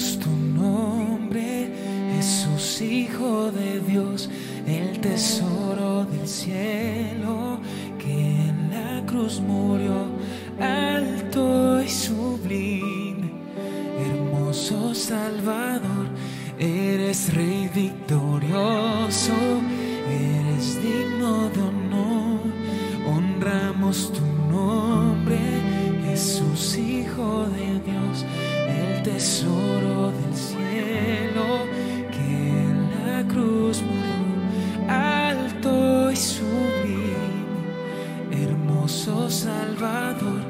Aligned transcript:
tu 0.00 0.30
nombre, 0.30 1.68
Jesús 2.16 2.80
Hijo 2.80 3.50
de 3.50 3.80
Dios, 3.80 4.30
el 4.66 4.98
tesoro 5.00 6.06
del 6.06 6.26
cielo, 6.26 7.60
que 7.98 8.12
en 8.48 8.70
la 8.70 9.04
cruz 9.04 9.40
murió 9.40 10.06
alto 10.58 11.82
y 11.82 11.88
sublime, 11.88 13.30
hermoso 13.98 14.94
Salvador, 14.94 16.06
eres 16.58 17.34
Rey 17.34 17.70
victorioso, 17.74 19.34
eres 20.08 20.82
digno 20.82 21.50
de 21.50 21.60
honor, 21.60 22.40
honramos 23.06 24.12
tu 24.14 24.29
tesoro 29.20 30.12
del 30.12 30.34
cielo, 30.34 31.66
que 32.10 32.30
en 32.68 32.88
la 33.04 33.22
cruz 33.28 33.82
murió 33.82 34.88
alto 34.88 36.10
y 36.10 36.16
sublime, 36.16 37.60
hermoso 38.30 39.28
Salvador, 39.28 40.40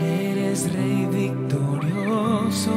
eres 0.00 0.72
Rey 0.72 1.04
victorioso, 1.10 2.70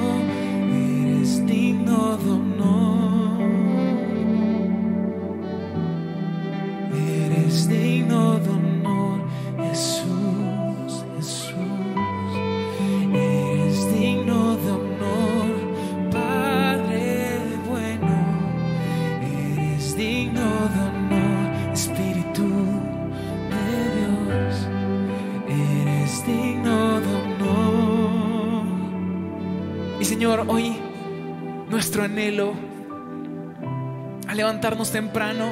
temprano, 34.66 35.52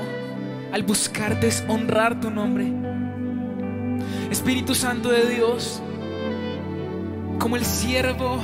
al 0.72 0.82
buscarte 0.82 1.48
es 1.48 1.64
honrar 1.68 2.20
tu 2.20 2.32
nombre. 2.32 2.66
Espíritu 4.32 4.74
Santo 4.74 5.10
de 5.10 5.30
Dios, 5.30 5.84
como 7.38 7.56
el 7.56 7.64
siervo 7.64 8.40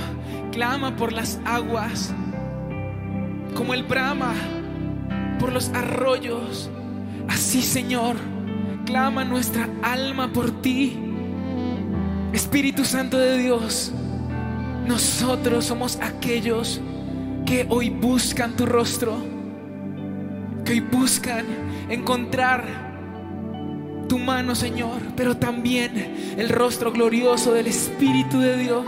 clama 0.51 0.95
por 0.95 1.11
las 1.11 1.39
aguas, 1.43 2.13
como 3.55 3.73
el 3.73 3.81
brama 3.81 4.35
por 5.39 5.51
los 5.51 5.69
arroyos, 5.69 6.69
así 7.27 7.63
Señor, 7.63 8.15
clama 8.85 9.25
nuestra 9.25 9.67
alma 9.81 10.31
por 10.31 10.61
ti. 10.61 10.99
Espíritu 12.31 12.85
Santo 12.85 13.17
de 13.17 13.39
Dios, 13.39 13.91
nosotros 14.85 15.65
somos 15.65 15.97
aquellos 15.99 16.79
que 17.47 17.65
hoy 17.69 17.89
buscan 17.89 18.55
tu 18.55 18.67
rostro, 18.67 19.38
hoy 20.71 20.79
buscan 20.79 21.45
encontrar 21.89 22.89
tu 24.07 24.17
mano, 24.17 24.55
Señor, 24.55 25.01
pero 25.15 25.37
también 25.37 26.35
el 26.37 26.49
rostro 26.49 26.91
glorioso 26.91 27.53
del 27.53 27.67
Espíritu 27.67 28.39
de 28.39 28.57
Dios. 28.57 28.85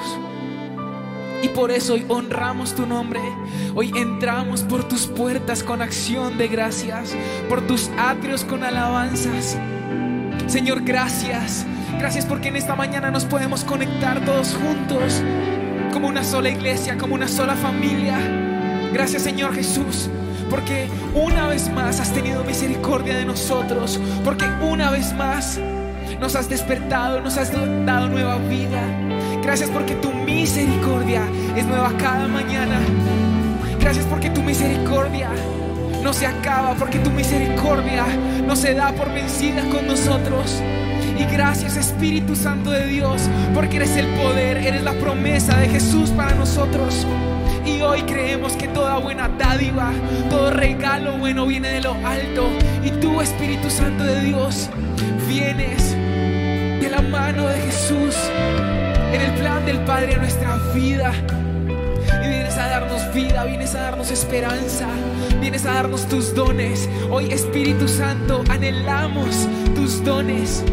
Y 1.44 1.48
por 1.50 1.72
eso 1.72 1.94
hoy 1.94 2.06
honramos 2.08 2.76
tu 2.76 2.86
nombre. 2.86 3.20
Hoy 3.74 3.92
entramos 3.96 4.62
por 4.62 4.88
tus 4.88 5.08
puertas 5.08 5.64
con 5.64 5.82
acción 5.82 6.38
de 6.38 6.48
gracias, 6.48 7.16
por 7.50 7.66
tus 7.66 7.90
atrios 7.98 8.44
con 8.44 8.64
alabanzas. 8.64 9.58
Señor, 10.48 10.84
gracias. 10.84 11.66
Gracias 11.98 12.26
porque 12.26 12.50
en 12.50 12.56
esta 12.56 12.76
mañana 12.76 13.12
nos 13.12 13.26
podemos 13.26 13.64
conectar 13.64 14.24
todos 14.26 14.56
juntos 14.56 15.22
como 15.94 16.08
una 16.08 16.24
sola 16.24 16.50
iglesia, 16.50 16.98
como 16.98 17.16
una 17.16 17.28
sola 17.28 17.56
familia. 17.56 18.18
Gracias 18.94 19.24
Señor 19.24 19.54
Jesús, 19.54 20.10
porque 20.52 20.90
una 21.16 21.48
vez 21.48 21.72
más 21.72 22.02
has 22.02 22.14
tenido 22.14 22.44
misericordia 22.44 23.16
de 23.16 23.24
nosotros, 23.24 24.00
porque 24.26 24.46
una 24.62 24.92
vez 24.92 25.14
más 25.14 25.58
nos 26.20 26.36
has 26.36 26.50
despertado, 26.50 27.22
nos 27.22 27.38
has 27.38 27.54
dado 27.86 28.10
nueva 28.10 28.38
vida. 28.38 28.84
Gracias 29.42 29.70
porque 29.70 29.96
tu 29.96 30.12
misericordia 30.12 31.24
es 31.56 31.66
nueva 31.66 31.94
cada 31.98 32.28
mañana. 32.28 32.80
Gracias 33.80 34.06
porque 34.06 34.30
tu 34.30 34.44
misericordia 34.44 35.30
no 36.04 36.12
se 36.12 36.28
acaba, 36.28 36.76
porque 36.76 37.00
tu 37.00 37.12
misericordia 37.12 38.06
no 38.46 38.56
se 38.58 38.74
da 38.74 38.92
por 38.92 39.10
vencida 39.12 39.64
con 39.70 39.88
nosotros. 39.88 40.62
Y 41.18 41.24
gracias 41.32 41.78
Espíritu 41.78 42.36
Santo 42.36 42.72
de 42.72 42.88
Dios, 42.88 43.22
porque 43.54 43.78
eres 43.78 43.96
el 43.96 44.08
poder, 44.08 44.58
eres 44.58 44.84
la 44.84 44.94
promesa 44.94 45.56
de 45.58 45.70
Jesús 45.70 46.10
para 46.10 46.36
nosotros. 46.36 47.08
Y 47.66 47.82
hoy 47.82 48.02
creemos 48.04 48.54
que 48.54 48.68
toda 48.68 48.98
buena 48.98 49.30
dádiva, 49.30 49.92
todo 50.30 50.52
regalo 50.52 51.18
bueno 51.18 51.46
viene 51.46 51.70
de 51.70 51.82
lo 51.82 51.94
alto. 52.06 52.48
Y 52.84 52.92
tú, 52.92 53.22
Espíritu 53.22 53.70
Santo 53.70 54.04
de 54.04 54.22
Dios, 54.22 54.70
vienes 55.28 55.96
de 56.82 56.90
la 56.90 57.02
mano 57.02 57.48
de 57.48 57.60
Jesús 57.62 58.16
en 59.14 59.22
el 59.22 59.32
plan 59.34 59.66
del 59.66 59.80
Padre 59.82 60.16
a 60.16 60.18
nuestra 60.18 60.58
vida. 60.74 61.14
Y 62.24 62.28
vienes 62.28 62.58
a 62.58 62.68
darnos 62.68 63.14
vida, 63.14 63.44
vienes 63.46 63.76
a 63.76 63.82
darnos 63.82 64.12
esperanza, 64.12 64.88
vienes 65.40 65.66
a 65.66 65.74
darnos 65.74 66.08
tus 66.08 66.34
dones. 66.34 66.90
Hoy 67.10 67.32
Espíritu 67.32 67.88
Santo, 67.88 68.44
anhelamos 68.50 69.48
tus 69.76 70.04
dones. 70.04 70.64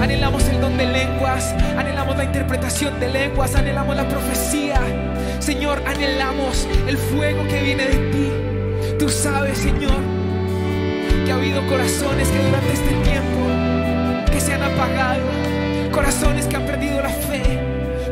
Anhelamos 0.00 0.42
el 0.48 0.60
don 0.60 0.76
de 0.76 0.86
lenguas, 0.86 1.54
anhelamos 1.76 2.16
la 2.16 2.24
interpretación 2.24 2.98
de 2.98 3.08
lenguas, 3.08 3.54
anhelamos 3.54 3.94
la 3.94 4.08
profecía. 4.08 4.80
Señor, 5.42 5.82
anhelamos 5.86 6.68
el 6.86 6.96
fuego 6.96 7.42
que 7.48 7.62
viene 7.64 7.88
de 7.88 7.98
ti. 8.12 8.30
Tú 8.96 9.08
sabes, 9.08 9.58
Señor, 9.58 9.98
que 11.24 11.32
ha 11.32 11.34
habido 11.34 11.66
corazones 11.66 12.28
que 12.28 12.38
durante 12.38 12.72
este 12.72 12.94
tiempo 13.02 14.30
que 14.30 14.40
se 14.40 14.54
han 14.54 14.62
apagado, 14.62 15.24
corazones 15.90 16.46
que 16.46 16.54
han 16.54 16.64
perdido 16.64 17.02
la 17.02 17.08
fe, 17.08 17.42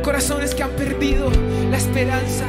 corazones 0.02 0.56
que 0.56 0.64
han 0.64 0.70
perdido 0.70 1.30
la 1.70 1.76
esperanza. 1.76 2.46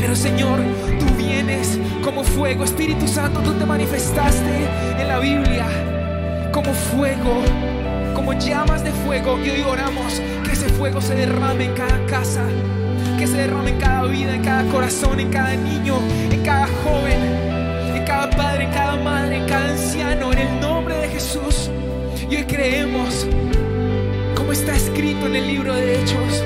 Pero 0.00 0.16
Señor, 0.16 0.58
tú 0.98 1.06
vienes 1.16 1.78
como 2.02 2.24
fuego, 2.24 2.64
Espíritu 2.64 3.06
Santo, 3.06 3.38
tú 3.38 3.52
te 3.52 3.66
manifestaste 3.66 4.66
en 4.98 5.06
la 5.06 5.20
Biblia 5.20 5.64
como 6.50 6.74
fuego, 6.74 7.40
como 8.16 8.32
llamas 8.32 8.82
de 8.82 8.90
fuego. 8.90 9.38
Y 9.38 9.50
hoy 9.50 9.62
oramos 9.62 10.20
que 10.44 10.50
ese 10.54 10.68
fuego 10.70 11.00
se 11.00 11.14
derrame 11.14 11.66
en 11.66 11.74
cada 11.74 12.04
casa, 12.06 12.42
que 13.18 13.26
se 13.26 13.36
derrame 13.36 13.70
en 13.70 13.78
cada 13.78 14.04
vida, 14.04 14.34
en 14.34 14.42
cada 14.42 14.64
corazón, 14.70 15.20
en 15.20 15.30
cada 15.30 15.54
niño, 15.54 15.96
en 16.30 16.42
cada 16.42 16.66
joven, 16.66 17.22
en 17.94 18.04
cada 18.04 18.30
padre, 18.30 18.64
en 18.64 18.70
cada 18.70 18.96
madre, 18.96 19.36
en 19.36 19.46
cada 19.46 19.70
anciano, 19.70 20.32
en 20.32 20.38
el 20.38 20.60
nombre 20.60 20.96
de 20.96 21.08
Jesús. 21.08 21.70
Y 22.30 22.36
hoy 22.36 22.44
creemos, 22.44 23.26
como 24.34 24.52
está 24.52 24.74
escrito 24.74 25.26
en 25.26 25.36
el 25.36 25.46
libro 25.46 25.74
de 25.74 26.00
Hechos, 26.00 26.44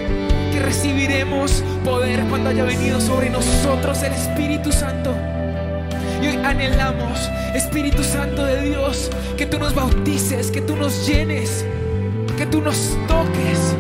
que 0.52 0.60
recibiremos 0.60 1.62
poder 1.84 2.24
cuando 2.28 2.50
haya 2.50 2.64
venido 2.64 3.00
sobre 3.00 3.30
nosotros 3.30 4.02
el 4.02 4.12
Espíritu 4.12 4.72
Santo. 4.72 5.14
Y 6.22 6.26
hoy 6.26 6.36
anhelamos, 6.44 7.30
Espíritu 7.54 8.02
Santo 8.02 8.44
de 8.44 8.62
Dios, 8.62 9.10
que 9.36 9.46
tú 9.46 9.58
nos 9.58 9.74
bautices, 9.74 10.50
que 10.50 10.60
tú 10.60 10.76
nos 10.76 11.06
llenes, 11.06 11.64
que 12.36 12.46
tú 12.46 12.60
nos 12.60 12.96
toques. 13.08 13.76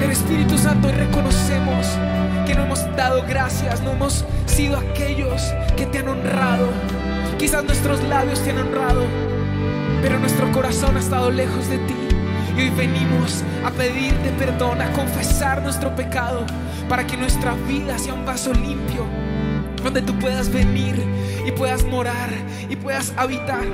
Pero 0.00 0.12
Espíritu 0.12 0.58
Santo, 0.58 0.88
hoy 0.88 0.94
reconocemos 0.94 1.86
que 2.46 2.54
no 2.54 2.64
hemos 2.64 2.80
dado 2.96 3.24
gracias, 3.26 3.80
no 3.82 3.92
hemos 3.92 4.24
sido 4.46 4.76
aquellos 4.76 5.42
que 5.76 5.86
te 5.86 5.98
han 5.98 6.08
honrado. 6.08 6.68
Quizás 7.38 7.64
nuestros 7.64 8.02
labios 8.04 8.40
te 8.40 8.50
han 8.50 8.58
honrado, 8.58 9.04
pero 10.02 10.18
nuestro 10.18 10.50
corazón 10.52 10.96
ha 10.96 11.00
estado 11.00 11.30
lejos 11.30 11.68
de 11.68 11.78
ti. 11.78 11.94
Y 12.56 12.62
hoy 12.62 12.70
venimos 12.70 13.42
a 13.64 13.70
pedirte 13.70 14.30
perdón, 14.38 14.80
a 14.80 14.92
confesar 14.92 15.62
nuestro 15.62 15.94
pecado, 15.94 16.44
para 16.88 17.06
que 17.06 17.16
nuestra 17.16 17.54
vida 17.68 17.98
sea 17.98 18.14
un 18.14 18.24
vaso 18.24 18.52
limpio, 18.52 19.06
donde 19.82 20.02
tú 20.02 20.16
puedas 20.18 20.52
venir 20.52 21.02
y 21.46 21.52
puedas 21.52 21.84
morar 21.84 22.30
y 22.68 22.76
puedas 22.76 23.12
habitar. 23.16 23.64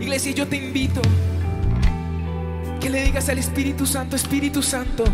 Iglesia, 0.00 0.32
yo 0.32 0.46
te 0.46 0.56
invito 0.56 1.00
que 2.80 2.88
le 2.88 3.04
digas 3.04 3.28
al 3.28 3.38
Espíritu 3.38 3.84
Santo, 3.84 4.16
Espíritu 4.16 4.62
Santo, 4.62 5.04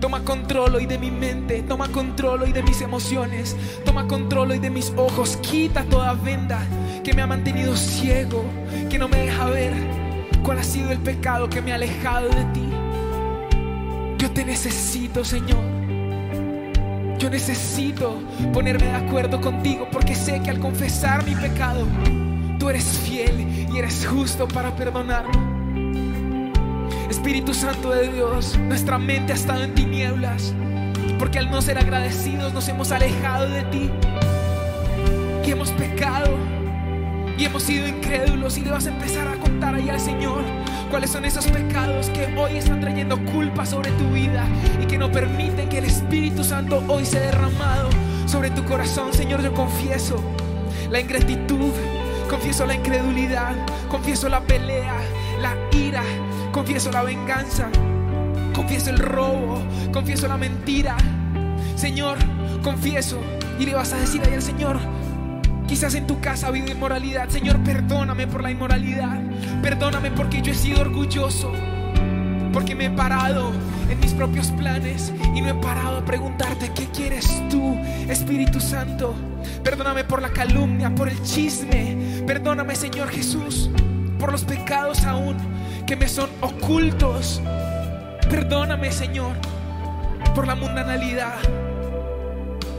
toma 0.00 0.24
control 0.24 0.76
hoy 0.76 0.86
de 0.86 0.98
mi 0.98 1.10
mente, 1.10 1.62
toma 1.62 1.88
control 1.88 2.42
hoy 2.42 2.52
de 2.52 2.62
mis 2.62 2.80
emociones, 2.80 3.54
toma 3.84 4.08
control 4.08 4.52
hoy 4.52 4.58
de 4.58 4.70
mis 4.70 4.90
ojos, 4.96 5.36
quita 5.36 5.84
toda 5.84 6.14
venda 6.14 6.66
que 7.04 7.12
me 7.12 7.20
ha 7.20 7.26
mantenido 7.26 7.76
ciego, 7.76 8.42
que 8.88 8.98
no 8.98 9.06
me 9.08 9.18
deja 9.18 9.44
ver 9.50 9.74
cuál 10.42 10.58
ha 10.58 10.64
sido 10.64 10.90
el 10.90 10.98
pecado 10.98 11.50
que 11.50 11.60
me 11.60 11.72
ha 11.72 11.74
alejado 11.74 12.30
de 12.30 12.44
ti. 12.54 12.68
Yo 14.16 14.30
te 14.30 14.44
necesito, 14.44 15.22
Señor. 15.22 15.62
Yo 17.18 17.28
necesito 17.28 18.18
ponerme 18.54 18.86
de 18.86 18.96
acuerdo 18.96 19.42
contigo 19.42 19.86
porque 19.92 20.14
sé 20.14 20.40
que 20.40 20.48
al 20.48 20.58
confesar 20.58 21.22
mi 21.26 21.34
pecado, 21.34 21.86
tú 22.58 22.70
eres 22.70 22.98
fiel 23.04 23.68
y 23.70 23.76
eres 23.76 24.06
justo 24.06 24.48
para 24.48 24.74
perdonarlo. 24.74 25.49
Espíritu 27.10 27.52
Santo 27.52 27.90
de 27.90 28.08
Dios, 28.12 28.56
nuestra 28.56 28.96
mente 28.96 29.32
ha 29.32 29.34
estado 29.34 29.64
en 29.64 29.74
tinieblas 29.74 30.54
porque 31.18 31.40
al 31.40 31.50
no 31.50 31.60
ser 31.60 31.76
agradecidos 31.76 32.54
nos 32.54 32.68
hemos 32.68 32.92
alejado 32.92 33.48
de 33.48 33.62
ti 33.64 33.90
y 35.44 35.50
hemos 35.50 35.72
pecado 35.72 36.36
y 37.36 37.44
hemos 37.44 37.64
sido 37.64 37.88
incrédulos 37.88 38.56
y 38.58 38.60
le 38.62 38.70
vas 38.70 38.86
a 38.86 38.90
empezar 38.90 39.26
a 39.26 39.34
contar 39.40 39.74
ahí 39.74 39.90
al 39.90 39.98
Señor 39.98 40.44
cuáles 40.88 41.10
son 41.10 41.24
esos 41.24 41.48
pecados 41.48 42.10
que 42.10 42.32
hoy 42.38 42.56
están 42.56 42.80
trayendo 42.80 43.18
culpa 43.26 43.66
sobre 43.66 43.90
tu 43.92 44.08
vida 44.10 44.46
y 44.80 44.86
que 44.86 44.96
no 44.96 45.10
permiten 45.10 45.68
que 45.68 45.78
el 45.78 45.86
Espíritu 45.86 46.44
Santo 46.44 46.84
hoy 46.86 47.04
sea 47.04 47.22
derramado 47.22 47.90
sobre 48.26 48.50
tu 48.50 48.64
corazón. 48.64 49.12
Señor, 49.12 49.42
yo 49.42 49.52
confieso 49.52 50.22
la 50.88 51.00
ingratitud, 51.00 51.72
confieso 52.30 52.64
la 52.64 52.74
incredulidad, 52.74 53.54
confieso 53.90 54.30
la 54.30 54.40
pelea, 54.40 54.96
la 55.42 55.54
ira, 55.76 56.04
confieso 56.52 56.90
la 56.90 57.02
venganza 57.02 57.68
confieso 58.60 58.90
el 58.90 58.98
robo, 58.98 59.62
confieso 59.92 60.28
la 60.28 60.36
mentira. 60.36 60.96
Señor, 61.76 62.18
confieso. 62.62 63.18
Y 63.58 63.66
le 63.66 63.74
vas 63.74 63.92
a 63.92 63.96
decir 63.96 64.20
ahí 64.22 64.34
al 64.34 64.42
Señor, 64.42 64.78
quizás 65.66 65.94
en 65.94 66.06
tu 66.06 66.20
casa 66.20 66.46
ha 66.46 66.48
habido 66.50 66.70
inmoralidad. 66.70 67.28
Señor, 67.30 67.58
perdóname 67.64 68.26
por 68.26 68.42
la 68.42 68.50
inmoralidad. 68.50 69.18
Perdóname 69.62 70.10
porque 70.10 70.42
yo 70.42 70.52
he 70.52 70.54
sido 70.54 70.82
orgulloso. 70.82 71.52
Porque 72.52 72.74
me 72.74 72.86
he 72.86 72.90
parado 72.90 73.52
en 73.88 74.00
mis 74.00 74.12
propios 74.12 74.48
planes 74.52 75.12
y 75.34 75.40
no 75.40 75.48
he 75.48 75.54
parado 75.54 75.98
a 75.98 76.04
preguntarte, 76.04 76.70
¿qué 76.74 76.86
quieres 76.86 77.28
tú, 77.48 77.76
Espíritu 78.08 78.60
Santo? 78.60 79.14
Perdóname 79.62 80.04
por 80.04 80.20
la 80.20 80.30
calumnia, 80.30 80.94
por 80.94 81.08
el 81.08 81.22
chisme. 81.22 82.22
Perdóname, 82.26 82.74
Señor 82.74 83.08
Jesús, 83.08 83.70
por 84.18 84.32
los 84.32 84.44
pecados 84.44 85.04
aún 85.04 85.36
que 85.86 85.96
me 85.96 86.08
son 86.08 86.30
ocultos 86.40 87.40
Perdóname, 88.30 88.92
Señor, 88.92 89.34
por 90.36 90.46
la 90.46 90.54
mundanalidad. 90.54 91.34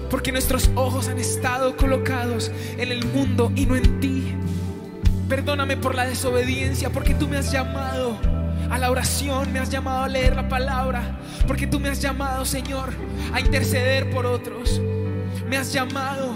Porque 0.09 0.31
nuestros 0.31 0.71
ojos 0.75 1.09
han 1.09 1.17
estado 1.17 1.75
colocados 1.75 2.49
en 2.77 2.89
el 2.89 3.05
mundo 3.05 3.51
y 3.53 3.65
no 3.65 3.75
en 3.75 3.99
ti. 3.99 4.33
Perdóname 5.27 5.75
por 5.75 5.93
la 5.93 6.05
desobediencia, 6.05 6.89
porque 6.89 7.13
tú 7.15 7.27
me 7.27 7.37
has 7.37 7.51
llamado 7.51 8.17
a 8.71 8.77
la 8.77 8.89
oración, 8.89 9.51
me 9.51 9.59
has 9.59 9.69
llamado 9.69 10.03
a 10.05 10.07
leer 10.07 10.33
la 10.33 10.47
palabra, 10.47 11.19
porque 11.45 11.67
tú 11.67 11.77
me 11.77 11.89
has 11.89 12.01
llamado, 12.01 12.45
Señor, 12.45 12.89
a 13.33 13.41
interceder 13.41 14.09
por 14.09 14.25
otros. 14.25 14.81
Me 15.49 15.57
has 15.57 15.73
llamado, 15.73 16.33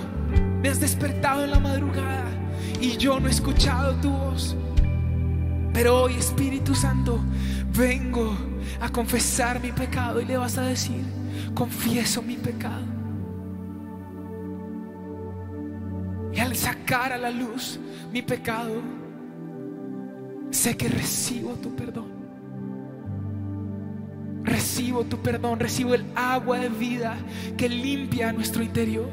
me 0.62 0.68
has 0.68 0.82
despertado 0.82 1.46
en 1.46 1.52
la 1.52 1.60
madrugada 1.60 2.26
y 2.82 2.98
yo 2.98 3.22
no 3.22 3.30
he 3.30 3.32
escuchado 3.32 3.96
tu 3.96 4.10
voz. 4.10 4.58
Pero 5.74 6.04
hoy, 6.04 6.16
Espíritu 6.16 6.76
Santo, 6.76 7.24
vengo 7.74 8.36
a 8.82 8.90
confesar 8.90 9.62
mi 9.62 9.72
pecado 9.72 10.20
y 10.20 10.26
le 10.26 10.36
vas 10.36 10.58
a 10.58 10.64
decir, 10.64 11.06
confieso 11.54 12.22
mi 12.22 12.36
pecado. 12.36 12.84
Y 16.34 16.40
al 16.42 16.54
sacar 16.54 17.14
a 17.14 17.18
la 17.18 17.32
luz 17.32 17.80
mi 18.12 18.22
pecado, 18.22 18.82
sé 20.52 20.76
que 20.76 20.90
recibo 20.90 21.54
tu 21.54 21.74
perdón. 21.74 21.85
Recibo 24.76 25.06
tu 25.06 25.18
perdón, 25.20 25.58
recibo 25.58 25.94
el 25.94 26.04
agua 26.16 26.60
de 26.60 26.68
vida 26.68 27.16
que 27.56 27.70
limpia 27.70 28.34
nuestro 28.34 28.62
interior. 28.62 29.08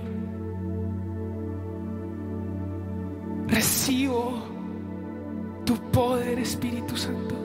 Recibo 3.47 4.43
tu 5.65 5.77
poder, 5.93 6.41
Espíritu 6.41 6.97
Santo. 6.97 7.37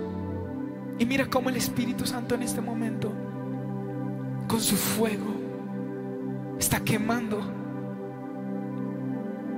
Y 0.97 1.05
mira 1.05 1.27
cómo 1.27 1.49
el 1.49 1.57
Espíritu 1.57 2.07
Santo 2.07 2.33
en 2.33 2.41
este 2.41 2.59
momento, 2.59 3.13
con 4.47 4.61
su 4.61 4.75
fuego, 4.75 5.35
está 6.57 6.79
quemando 6.79 7.39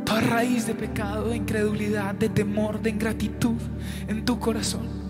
toda 0.03 0.19
raíz 0.19 0.67
de 0.67 0.75
pecado, 0.75 1.29
de 1.29 1.37
incredulidad, 1.37 2.13
de 2.13 2.27
temor, 2.27 2.81
de 2.81 2.89
ingratitud 2.89 3.55
en 4.09 4.25
tu 4.25 4.37
corazón. 4.37 5.08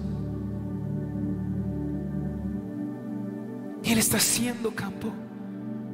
Él 3.91 3.97
está 3.97 4.17
haciendo 4.17 4.75
campo 4.75 5.11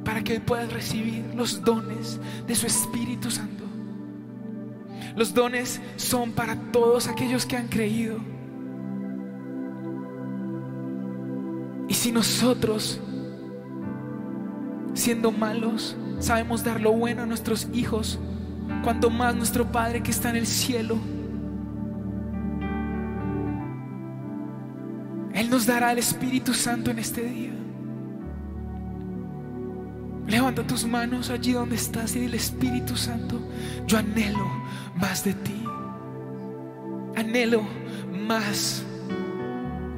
para 0.04 0.22
que 0.22 0.38
puedas 0.38 0.70
recibir 0.70 1.24
los 1.34 1.62
dones 1.62 2.20
de 2.46 2.54
su 2.54 2.66
Espíritu 2.66 3.30
Santo. 3.30 3.64
Los 5.16 5.32
dones 5.32 5.80
son 5.96 6.32
para 6.32 6.56
todos 6.72 7.08
aquellos 7.08 7.46
que 7.46 7.56
han 7.56 7.68
creído. 7.68 8.18
Y 11.88 11.94
si 11.94 12.12
nosotros, 12.12 13.00
siendo 14.92 15.32
malos, 15.32 15.96
sabemos 16.18 16.62
dar 16.62 16.82
lo 16.82 16.92
bueno 16.92 17.22
a 17.22 17.26
nuestros 17.26 17.66
hijos, 17.72 18.18
cuanto 18.84 19.08
más 19.08 19.34
nuestro 19.34 19.72
Padre 19.72 20.02
que 20.02 20.10
está 20.10 20.28
en 20.28 20.36
el 20.36 20.46
cielo, 20.46 20.98
Él 25.32 25.48
nos 25.48 25.64
dará 25.64 25.92
el 25.92 25.98
Espíritu 25.98 26.52
Santo 26.52 26.90
en 26.90 26.98
este 26.98 27.22
día. 27.22 27.65
Levanta 30.36 30.66
tus 30.66 30.84
manos 30.84 31.30
allí 31.30 31.52
donde 31.54 31.76
estás 31.76 32.14
y 32.14 32.20
dile 32.20 32.36
Espíritu 32.36 32.94
Santo, 32.94 33.40
yo 33.86 33.96
anhelo 33.96 34.46
más 34.94 35.24
de 35.24 35.32
ti. 35.32 35.64
Anhelo 37.16 37.62
más 38.12 38.82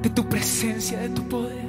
de 0.01 0.09
tu 0.09 0.29
presencia, 0.29 0.97
de 0.99 1.09
tu 1.09 1.27
poder. 1.27 1.67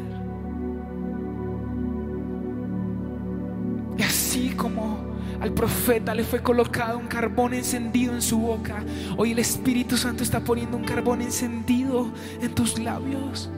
así 4.07 4.51
como 4.51 4.99
al 5.41 5.53
profeta 5.53 6.15
le 6.15 6.23
fue 6.23 6.41
colocado 6.41 6.97
un 6.97 7.09
carbón 7.09 7.55
encendido 7.55 8.15
en 8.15 8.23
su 8.23 8.39
boca, 8.39 8.85
hoy 9.17 9.33
el 9.33 9.41
Espíritu 9.41 9.97
Santo 9.97 10.23
está 10.23 10.45
poniendo 10.45 10.77
un 10.77 10.85
carbón 10.85 11.23
encendido 11.23 12.13
en 12.41 12.55
tus 12.55 12.79
labios. 12.79 13.51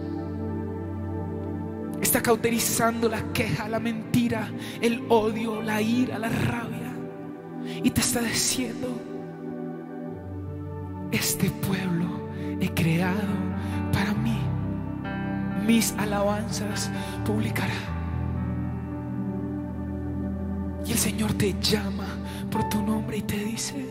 Está 2.12 2.24
cauterizando 2.24 3.08
la 3.08 3.22
queja, 3.32 3.70
la 3.70 3.80
mentira, 3.80 4.46
el 4.82 5.02
odio, 5.08 5.62
la 5.62 5.80
ira, 5.80 6.18
la 6.18 6.28
rabia. 6.28 6.92
Y 7.82 7.88
te 7.88 8.02
está 8.02 8.20
diciendo, 8.20 9.00
este 11.10 11.48
pueblo 11.48 12.28
he 12.60 12.68
creado 12.68 13.32
para 13.94 14.12
mí. 14.12 14.38
Mis 15.66 15.92
alabanzas 15.92 16.90
publicará. 17.24 17.72
Y 20.84 20.92
el 20.92 20.98
Señor 20.98 21.32
te 21.32 21.54
llama 21.62 22.08
por 22.50 22.68
tu 22.68 22.82
nombre 22.82 23.16
y 23.16 23.22
te 23.22 23.38
dice, 23.38 23.86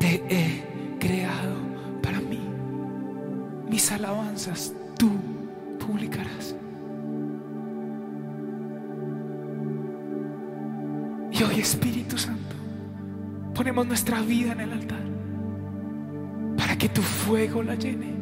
te 0.00 0.24
he 0.28 0.96
creado 0.98 1.54
para 2.02 2.18
mí. 2.18 2.40
Mis 3.70 3.92
alabanzas 3.92 4.72
tú 4.98 5.35
Y 11.38 11.42
hoy 11.42 11.60
Espíritu 11.60 12.16
Santo, 12.16 12.56
ponemos 13.54 13.86
nuestra 13.86 14.20
vida 14.22 14.52
en 14.52 14.60
el 14.60 14.72
altar 14.72 15.04
para 16.56 16.78
que 16.78 16.88
tu 16.88 17.02
fuego 17.02 17.62
la 17.62 17.74
llene. 17.74 18.14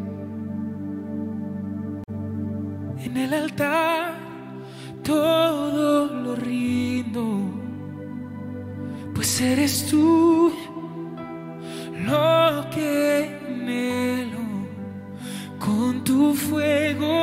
En 2.98 3.16
el 3.16 3.32
altar 3.34 4.14
todo 5.04 6.06
lo 6.06 6.34
rindo, 6.34 7.24
pues 9.14 9.40
eres 9.40 9.86
tú 9.88 10.52
lo 12.06 12.66
que 12.70 13.38
anhelo. 13.46 14.44
Con 15.58 16.02
tu 16.02 16.34
fuego 16.34 17.13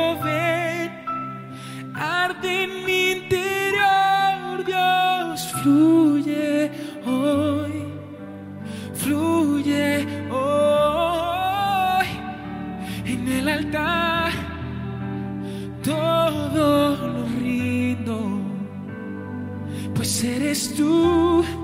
eres 20.52 20.74
tú 20.74 21.61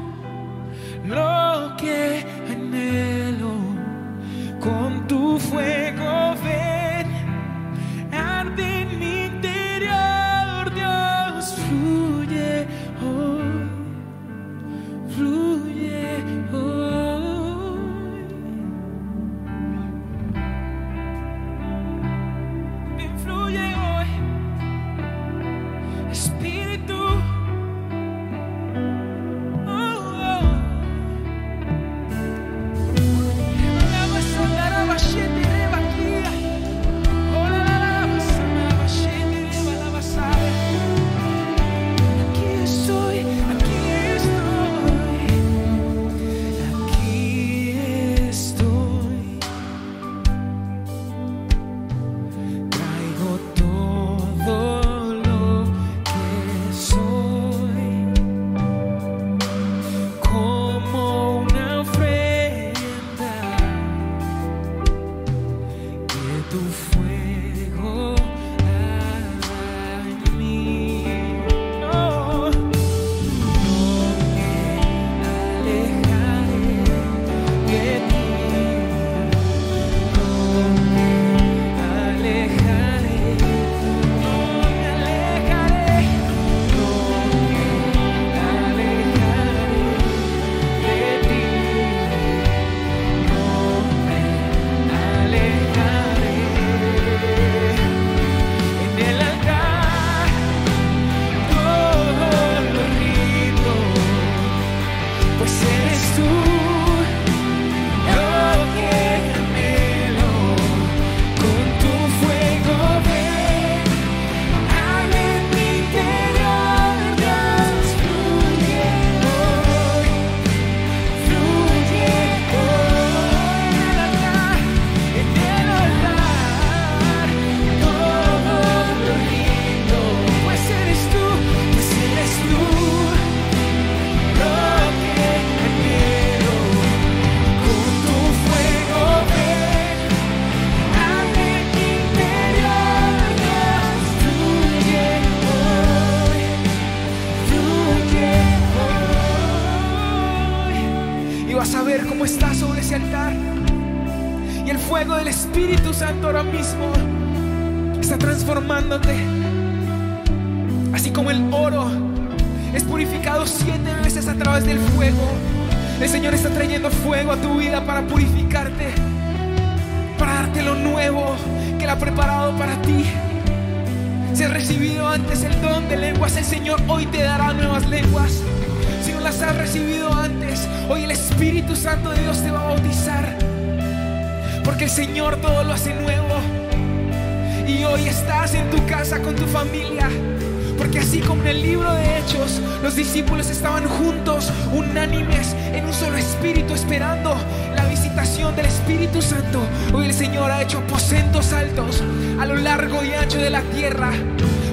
a 202.41 202.47
lo 202.47 202.57
largo 202.57 203.05
y 203.05 203.13
ancho 203.13 203.39
de 203.39 203.51
la 203.51 203.61
tierra, 203.63 204.11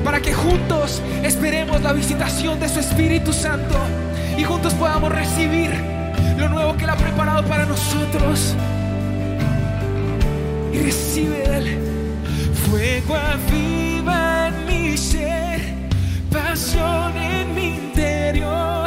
para 0.04 0.22
que 0.22 0.34
juntos 0.34 1.02
esperemos 1.24 1.82
la 1.82 1.94
visitación 1.94 2.60
de 2.60 2.70
su 2.70 2.80
Espíritu 2.80 3.34
Santo 3.34 3.76
y 4.38 4.44
juntos 4.44 4.74
podamos 4.74 5.12
recibir 5.12 5.72
lo 6.38 6.50
nuevo 6.50 6.76
que 6.78 6.86
Él 6.86 6.90
ha 6.90 6.96
preparado 6.96 7.44
para 7.48 7.66
nosotros. 7.66 8.56
Y 10.74 10.78
recibe 10.80 11.44
Él. 11.58 11.80
Fuego 12.70 13.16
aviva 13.16 14.48
en 14.48 14.66
mi 14.66 14.98
ser, 14.98 15.62
pasión 16.32 17.16
en 17.18 17.56
mi 17.56 17.76
interior. 17.76 18.85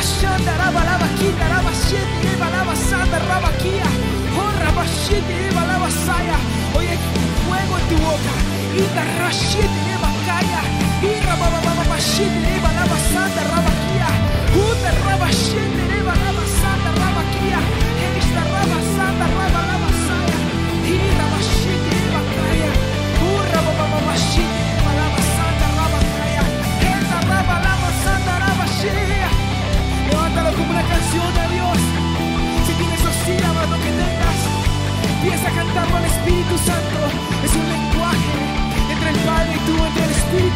Rashanda 0.00 0.52
Rabalabakina 0.56 1.44
Rabashendi 1.52 2.24
Rebalabasanda 2.24 3.18
Rabakia. 3.28 3.84
Oh 4.32 4.50
Rabashendi 4.64 5.34
Rebalabasaya. 5.44 6.36
Hoy 6.72 6.86
hay 6.86 6.98
fuego 7.44 7.74
en 7.78 7.84
tu 7.90 7.96
boca. 8.04 8.34
Ida 8.80 9.04
Rashendi 9.20 9.80
Rebakaya. 9.90 10.60
Ira 11.04 11.34
Babababashendi 11.36 12.48
Rebalabasanda 12.48 13.42
Rabakia. 13.52 14.08
Uta 14.56 14.90
Rabashendi 15.04 15.82
Rebalabasanda. 15.84 15.99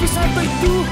Espíritu 0.04 0.08
Santo 0.08 0.42
y 0.42 0.46
tú. 0.64 0.84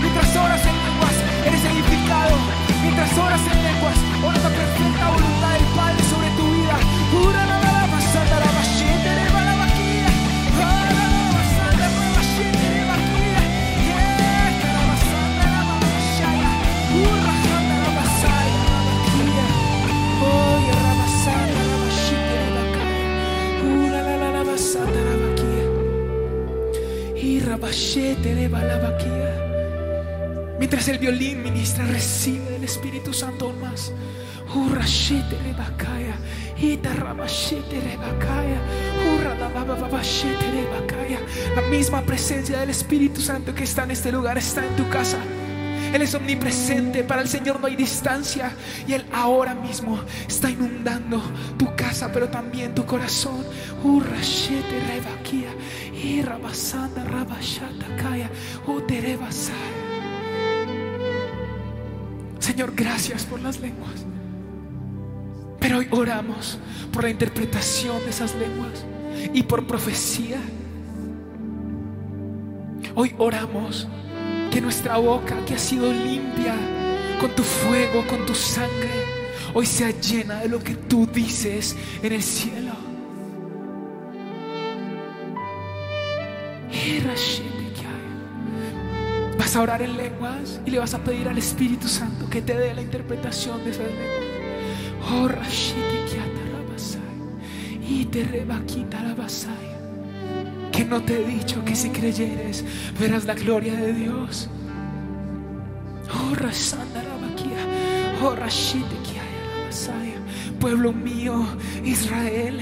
Mientras 0.00 0.36
oras 0.36 0.60
en 0.66 0.76
lenguas, 0.84 1.14
eres 1.46 1.64
edificado. 1.64 2.36
Mientras 2.82 3.18
oras 3.18 3.40
en 3.40 3.62
lenguas, 3.62 3.96
oras 4.24 4.42
la 4.42 4.50
perfecta 4.50 5.10
voluntad 5.10 5.57
Mientras 30.58 30.88
el 30.88 30.98
violín 30.98 31.42
ministra, 31.42 31.86
recibe 31.86 32.50
del 32.50 32.64
Espíritu 32.64 33.12
Santo 33.12 33.46
aún 33.46 33.60
más. 33.60 33.92
La 41.54 41.62
misma 41.70 42.02
presencia 42.02 42.60
del 42.60 42.70
Espíritu 42.70 43.20
Santo 43.20 43.54
que 43.54 43.64
está 43.64 43.84
en 43.84 43.92
este 43.92 44.12
lugar 44.12 44.36
está 44.36 44.66
en 44.66 44.76
tu 44.76 44.88
casa. 44.88 45.18
Él 45.92 46.02
es 46.02 46.14
omnipresente, 46.14 47.02
para 47.02 47.22
el 47.22 47.28
Señor 47.28 47.60
no 47.60 47.66
hay 47.66 47.76
distancia 47.76 48.52
y 48.86 48.92
Él 48.92 49.06
ahora 49.12 49.54
mismo 49.54 49.98
está 50.28 50.50
inundando 50.50 51.22
tu 51.56 51.74
casa, 51.74 52.10
pero 52.12 52.28
también 52.28 52.74
tu 52.74 52.84
corazón. 52.84 53.44
Rebakia, 53.82 55.48
Señor, 62.38 62.72
gracias 62.74 63.24
por 63.24 63.40
las 63.40 63.60
lenguas. 63.60 64.06
Pero 65.60 65.78
hoy 65.78 65.88
oramos 65.90 66.58
por 66.92 67.04
la 67.04 67.10
interpretación 67.10 67.98
de 68.04 68.10
esas 68.10 68.34
lenguas 68.36 68.84
y 69.34 69.42
por 69.42 69.66
profecía. 69.66 70.40
Hoy 72.94 73.14
oramos 73.18 73.88
que 74.50 74.60
nuestra 74.60 74.96
boca, 74.98 75.36
que 75.44 75.54
ha 75.54 75.58
sido 75.58 75.92
limpia 75.92 76.54
con 77.20 77.30
tu 77.34 77.42
fuego, 77.42 78.06
con 78.06 78.24
tu 78.24 78.34
sangre, 78.34 79.04
hoy 79.52 79.66
sea 79.66 79.90
llena 79.90 80.40
de 80.40 80.48
lo 80.48 80.60
que 80.60 80.74
tú 80.74 81.06
dices 81.12 81.76
en 82.02 82.12
el 82.12 82.22
cielo. 82.22 82.77
Vas 89.38 89.56
a 89.56 89.62
orar 89.62 89.80
en 89.80 89.96
lenguas 89.96 90.60
y 90.66 90.70
le 90.70 90.78
vas 90.78 90.92
a 90.94 90.98
pedir 90.98 91.28
al 91.28 91.38
Espíritu 91.38 91.88
Santo 91.88 92.28
que 92.28 92.42
te 92.42 92.54
dé 92.54 92.74
la 92.74 92.82
interpretación 92.82 93.64
de 93.64 93.70
esas 93.70 93.86
lenguas. 93.86 94.28
Oh. 95.10 95.28
Y 97.88 98.04
te 98.04 98.24
rebaquita 98.24 99.02
la 99.02 99.14
basaya. 99.14 99.78
Que 100.70 100.84
no 100.84 101.02
te 101.02 101.22
he 101.22 101.24
dicho 101.24 101.64
que 101.64 101.74
si 101.74 101.88
creyeres 101.88 102.62
verás 103.00 103.24
la 103.24 103.34
gloria 103.34 103.74
de 103.74 103.94
Dios. 103.94 104.50
Oh, 106.12 106.34
Rasanda 106.34 107.02
Rabakia. 107.02 108.20
Oh, 108.22 108.34
Rashidi 108.34 108.84
Kiaya 109.02 109.56
Rabasaya. 109.56 110.20
Pueblo 110.60 110.92
mío, 110.92 111.46
Israel. 111.84 112.60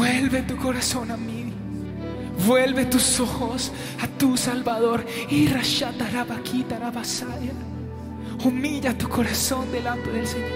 Vuelve 0.00 0.40
tu 0.44 0.56
corazón 0.56 1.10
a 1.10 1.16
mí. 1.18 1.52
Vuelve 2.46 2.86
tus 2.86 3.20
ojos 3.20 3.70
a 4.00 4.06
tu 4.06 4.34
Salvador. 4.34 5.04
Y. 5.28 5.46
Humilla 8.42 8.96
tu 8.96 9.10
corazón 9.10 9.70
delante 9.70 10.10
del 10.10 10.26
Señor. 10.26 10.48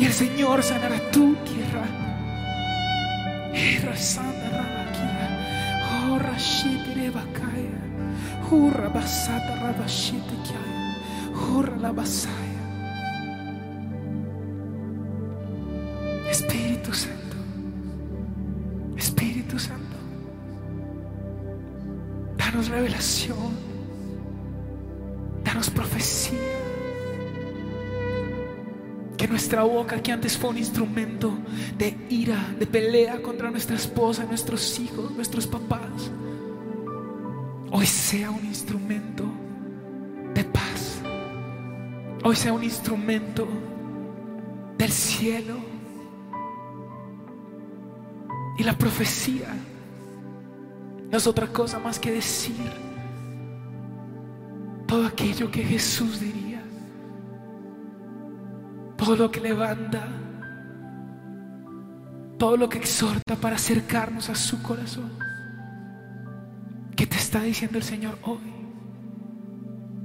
Y 0.00 0.06
el 0.06 0.12
Señor 0.12 0.64
sanará 0.64 0.98
tu 1.12 1.36
tierra. 1.36 1.86
Era 3.54 3.96
santa 3.96 4.38
Danos 22.58 22.72
revelación. 22.72 23.56
Danos 25.44 25.70
profecía. 25.70 26.40
Que 29.16 29.28
nuestra 29.28 29.62
boca, 29.62 30.02
que 30.02 30.10
antes 30.10 30.36
fue 30.36 30.50
un 30.50 30.58
instrumento 30.58 31.38
de 31.78 31.96
ira, 32.10 32.52
de 32.58 32.66
pelea 32.66 33.22
contra 33.22 33.52
nuestra 33.52 33.76
esposa, 33.76 34.24
nuestros 34.24 34.80
hijos, 34.80 35.12
nuestros 35.12 35.46
papás, 35.46 36.10
hoy 37.70 37.86
sea 37.86 38.32
un 38.32 38.44
instrumento 38.44 39.22
de 40.34 40.42
paz. 40.42 41.00
Hoy 42.24 42.34
sea 42.34 42.52
un 42.52 42.64
instrumento 42.64 43.46
del 44.76 44.90
cielo. 44.90 45.58
Y 48.58 48.64
la 48.64 48.76
profecía 48.76 49.46
no 51.10 51.16
es 51.16 51.26
otra 51.26 51.46
cosa 51.46 51.78
más 51.78 51.98
que 51.98 52.12
decir 52.12 52.88
todo 54.88 55.06
aquello 55.06 55.50
que 55.50 55.62
Jesús 55.62 56.18
diría. 56.18 56.62
Todo 58.96 59.14
lo 59.14 59.30
que 59.30 59.40
levanta, 59.40 60.08
todo 62.38 62.56
lo 62.56 62.68
que 62.68 62.78
exhorta 62.78 63.36
para 63.36 63.56
acercarnos 63.56 64.28
a 64.30 64.34
su 64.34 64.60
corazón. 64.62 65.12
¿Qué 66.96 67.06
te 67.06 67.16
está 67.16 67.42
diciendo 67.42 67.78
el 67.78 67.84
Señor 67.84 68.18
hoy? 68.22 68.54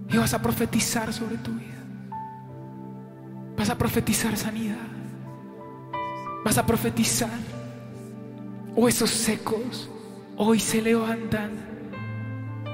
Y 0.10 0.18
vas 0.18 0.34
a 0.34 0.42
profetizar 0.42 1.12
sobre 1.12 1.38
tu 1.38 1.52
vida. 1.54 1.84
Vas 3.58 3.70
a 3.70 3.78
profetizar 3.78 4.38
sanidad. 4.38 4.88
Vas 6.46 6.58
a 6.58 6.66
profetizar 6.66 7.32
huesos 8.76 9.10
secos 9.10 9.89
hoy 10.38 10.60
se 10.60 10.82
levantan. 10.82 11.74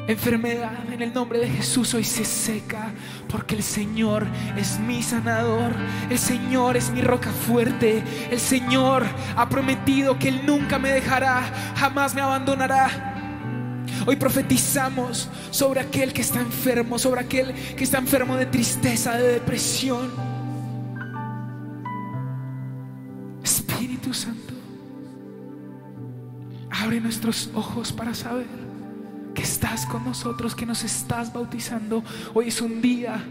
Enfermedad 0.07 0.91
en 0.91 1.03
el 1.03 1.13
nombre 1.13 1.37
de 1.37 1.47
Jesús 1.47 1.93
hoy 1.93 2.03
se 2.03 2.25
seca 2.25 2.91
porque 3.27 3.55
el 3.55 3.61
Señor 3.61 4.25
es 4.57 4.79
mi 4.79 5.03
sanador, 5.03 5.71
el 6.09 6.17
Señor 6.17 6.77
es 6.77 6.89
mi 6.89 7.01
roca 7.01 7.29
fuerte, 7.29 8.01
el 8.31 8.39
Señor 8.39 9.05
ha 9.35 9.47
prometido 9.49 10.17
que 10.17 10.29
Él 10.29 10.41
nunca 10.47 10.79
me 10.79 10.91
dejará, 10.91 11.43
jamás 11.75 12.15
me 12.15 12.21
abandonará. 12.21 13.05
Hoy 14.07 14.15
profetizamos 14.15 15.29
sobre 15.51 15.79
aquel 15.81 16.11
que 16.11 16.21
está 16.21 16.39
enfermo, 16.39 16.97
sobre 16.97 17.21
aquel 17.21 17.53
que 17.75 17.83
está 17.83 17.99
enfermo 17.99 18.35
de 18.35 18.47
tristeza, 18.47 19.15
de 19.15 19.33
depresión. 19.33 20.38
Abre 26.89 27.01
nuestros 27.01 27.51
ojos 27.53 27.93
para 27.93 28.15
saber 28.15 28.47
que 29.35 29.43
estás 29.43 29.85
con 29.85 30.03
nosotros, 30.03 30.55
que 30.55 30.65
nos 30.65 30.83
estás 30.83 31.31
bautizando. 31.31 32.03
Hoy 32.33 32.47
es 32.47 32.61
un 32.63 32.81
día 32.81 33.23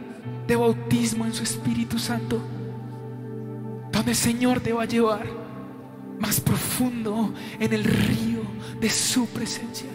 de 0.47 0.55
bautismo 0.55 1.27
en 1.27 1.35
su 1.35 1.43
Espíritu 1.43 1.99
Santo, 1.99 2.41
donde 3.91 4.13
el 4.13 4.17
Señor 4.17 4.61
te 4.61 4.73
va 4.73 4.85
a 4.85 4.87
llevar 4.87 5.27
más 6.21 6.41
profundo 6.41 7.35
en 7.59 7.73
el 7.73 7.83
río 7.83 8.43
de 8.81 8.89
su 8.89 9.27
presencia. 9.27 9.89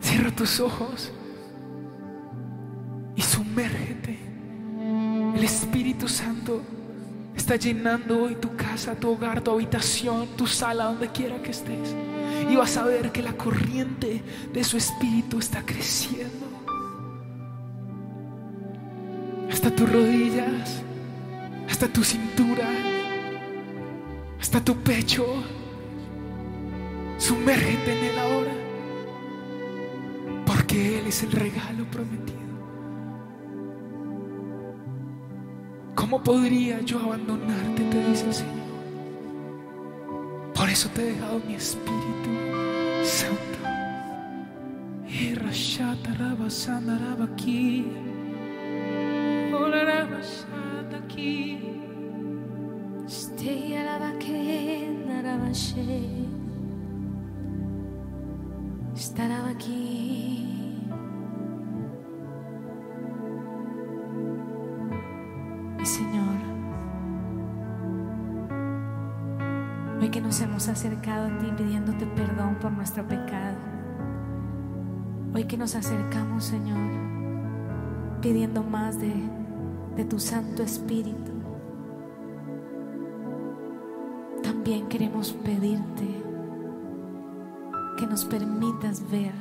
Cierra 0.00 0.34
tus 0.34 0.58
ojos 0.58 1.12
y 3.14 3.20
sumérgete. 3.20 4.18
El 5.36 5.44
Espíritu 5.44 6.08
Santo 6.08 6.62
está 7.36 7.56
llenando 7.56 8.24
hoy 8.24 8.36
tu 8.36 8.54
casa, 8.56 8.94
tu 8.94 9.10
hogar, 9.10 9.40
tu 9.40 9.50
habitación, 9.50 10.28
tu 10.36 10.46
sala, 10.46 10.84
donde 10.84 11.08
quiera 11.08 11.40
que 11.42 11.50
estés. 11.50 11.94
Y 12.50 12.56
vas 12.56 12.76
a 12.76 12.84
ver 12.84 13.12
que 13.12 13.22
la 13.22 13.32
corriente 13.32 14.22
de 14.52 14.64
su 14.64 14.76
espíritu 14.76 15.38
está 15.38 15.62
creciendo. 15.64 16.46
Hasta 19.50 19.70
tus 19.74 19.90
rodillas, 19.90 20.82
hasta 21.68 21.88
tu 21.88 22.02
cintura, 22.02 22.68
hasta 24.40 24.64
tu 24.64 24.76
pecho. 24.76 25.26
Sumérgete 27.18 27.98
en 27.98 28.04
él 28.04 28.18
ahora. 28.18 28.52
Porque 30.44 30.98
Él 30.98 31.06
es 31.06 31.22
el 31.22 31.32
regalo 31.32 31.84
prometido. 31.84 32.31
¿Cómo 35.94 36.22
podría 36.22 36.80
yo 36.80 36.98
abandonarte? 36.98 37.82
Te 37.84 38.08
dice 38.08 38.26
el 38.26 38.34
Señor. 38.34 38.62
Por 40.54 40.68
eso 40.68 40.88
te 40.94 41.02
he 41.02 41.12
dejado 41.12 41.40
mi 41.46 41.54
Espíritu 41.54 42.30
Santo. 43.04 43.58
Y 45.08 45.34
rashata 45.34 46.12
nos 70.32 70.40
hemos 70.40 70.68
acercado 70.68 71.26
a 71.26 71.38
ti 71.40 71.52
pidiéndote 71.58 72.06
perdón 72.06 72.54
por 72.54 72.72
nuestro 72.72 73.06
pecado, 73.06 73.54
hoy 75.34 75.44
que 75.44 75.58
nos 75.58 75.74
acercamos, 75.74 76.44
Señor, 76.44 76.90
pidiendo 78.22 78.62
más 78.62 78.98
de, 78.98 79.12
de 79.94 80.06
tu 80.06 80.18
Santo 80.18 80.62
Espíritu, 80.62 81.32
también 84.42 84.88
queremos 84.88 85.34
pedirte 85.34 86.08
que 87.98 88.06
nos 88.06 88.24
permitas 88.24 89.04
ver 89.10 89.34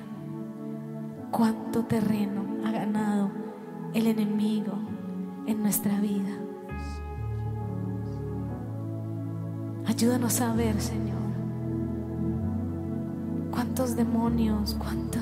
cuánto 1.31 1.85
terreno 1.85 2.43
ha 2.65 2.71
ganado 2.71 3.31
el 3.93 4.07
enemigo 4.07 4.73
en 5.47 5.63
nuestra 5.63 5.97
vida. 6.01 6.50
Ayúdanos 10.01 10.41
a 10.41 10.51
ver, 10.53 10.81
Señor, 10.81 11.21
cuántos 13.51 13.95
demonios, 13.95 14.75
cuánta 14.79 15.19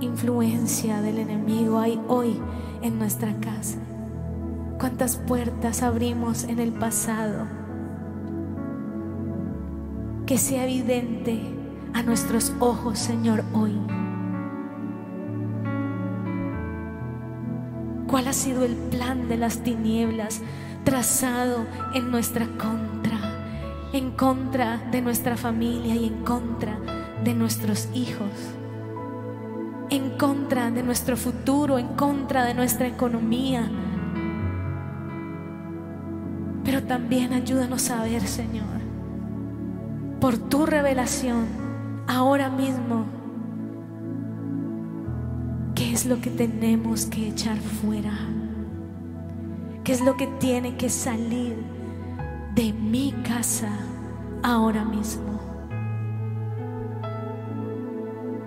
influencia 0.00 1.00
del 1.00 1.16
enemigo 1.16 1.78
hay 1.78 1.98
hoy 2.08 2.38
en 2.82 2.98
nuestra 2.98 3.32
casa. 3.40 3.78
Cuántas 4.78 5.16
puertas 5.16 5.82
abrimos 5.82 6.44
en 6.44 6.58
el 6.58 6.72
pasado. 6.72 7.46
Que 10.26 10.36
sea 10.36 10.64
evidente 10.64 11.40
a 11.94 12.02
nuestros 12.02 12.52
ojos, 12.60 12.98
Señor, 12.98 13.44
hoy. 13.54 13.80
¿Cuál 18.08 18.28
ha 18.28 18.34
sido 18.34 18.62
el 18.62 18.74
plan 18.74 19.26
de 19.26 19.38
las 19.38 19.60
tinieblas 19.60 20.42
trazado 20.84 21.66
en 21.94 22.10
nuestra 22.10 22.46
contra? 22.46 23.18
En 23.92 24.10
contra 24.12 24.78
de 24.90 25.00
nuestra 25.02 25.36
familia 25.36 25.94
y 25.94 26.06
en 26.06 26.24
contra 26.24 26.78
de 27.22 27.34
nuestros 27.34 27.88
hijos. 27.94 28.30
En 29.90 30.10
contra 30.18 30.70
de 30.70 30.82
nuestro 30.82 31.16
futuro, 31.16 31.78
en 31.78 31.88
contra 31.88 32.44
de 32.44 32.54
nuestra 32.54 32.86
economía. 32.86 33.70
Pero 36.64 36.82
también 36.84 37.32
ayúdanos 37.32 37.90
a 37.90 38.02
ver, 38.02 38.22
Señor, 38.26 38.64
por 40.20 40.36
tu 40.38 40.66
revelación, 40.66 41.46
ahora 42.06 42.48
mismo, 42.48 43.06
¿Qué 45.74 45.92
es 45.92 46.06
lo 46.06 46.20
que 46.20 46.30
tenemos 46.30 47.06
que 47.06 47.28
echar 47.28 47.58
fuera? 47.58 48.12
¿Qué 49.84 49.92
es 49.92 50.00
lo 50.00 50.16
que 50.16 50.26
tiene 50.26 50.76
que 50.76 50.88
salir 50.88 51.56
de 52.54 52.72
mi 52.72 53.12
casa 53.22 53.68
ahora 54.42 54.82
mismo? 54.82 55.38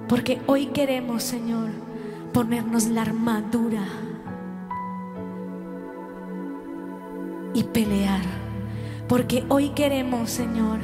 Porque 0.09 0.41
hoy 0.47 0.67
queremos, 0.67 1.21
Señor, 1.21 1.69
ponernos 2.33 2.87
la 2.87 3.03
armadura 3.03 3.83
y 7.53 7.63
pelear. 7.65 8.21
Porque 9.07 9.45
hoy 9.47 9.69
queremos, 9.69 10.31
Señor, 10.31 10.79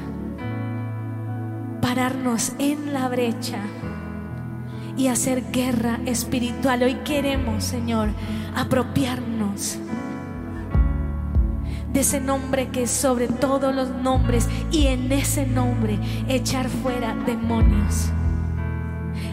pararnos 1.82 2.54
en 2.60 2.94
la 2.94 3.10
brecha 3.10 3.60
y 4.98 5.08
hacer 5.08 5.52
guerra 5.52 6.00
espiritual. 6.06 6.84
Hoy 6.84 6.94
queremos, 7.04 7.64
Señor, 7.64 8.10
apropiarnos 8.56 9.80
de 11.94 12.00
ese 12.00 12.20
nombre 12.20 12.70
que 12.70 12.84
es 12.84 12.92
sobre 12.92 13.28
todos 13.28 13.74
los 13.74 13.90
nombres 13.90 14.50
y 14.72 14.88
en 14.88 15.12
ese 15.12 15.46
nombre 15.46 16.00
echar 16.28 16.68
fuera 16.68 17.16
demonios, 17.26 18.10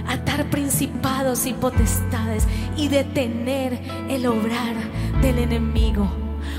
atar 0.06 0.50
principados 0.50 1.46
y 1.46 1.54
potestades 1.54 2.46
y 2.76 2.88
detener 2.88 3.80
el 4.08 4.26
obrar 4.26 4.74
del 5.22 5.38
enemigo. 5.38 6.08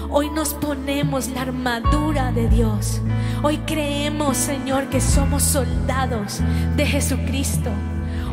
Hoy 0.09 0.29
nos 0.29 0.53
ponemos 0.55 1.29
la 1.29 1.43
armadura 1.43 2.31
de 2.31 2.49
Dios. 2.49 3.01
Hoy 3.43 3.57
creemos, 3.59 4.37
Señor, 4.37 4.89
que 4.89 4.99
somos 4.99 5.43
soldados 5.43 6.41
de 6.75 6.85
Jesucristo. 6.85 7.69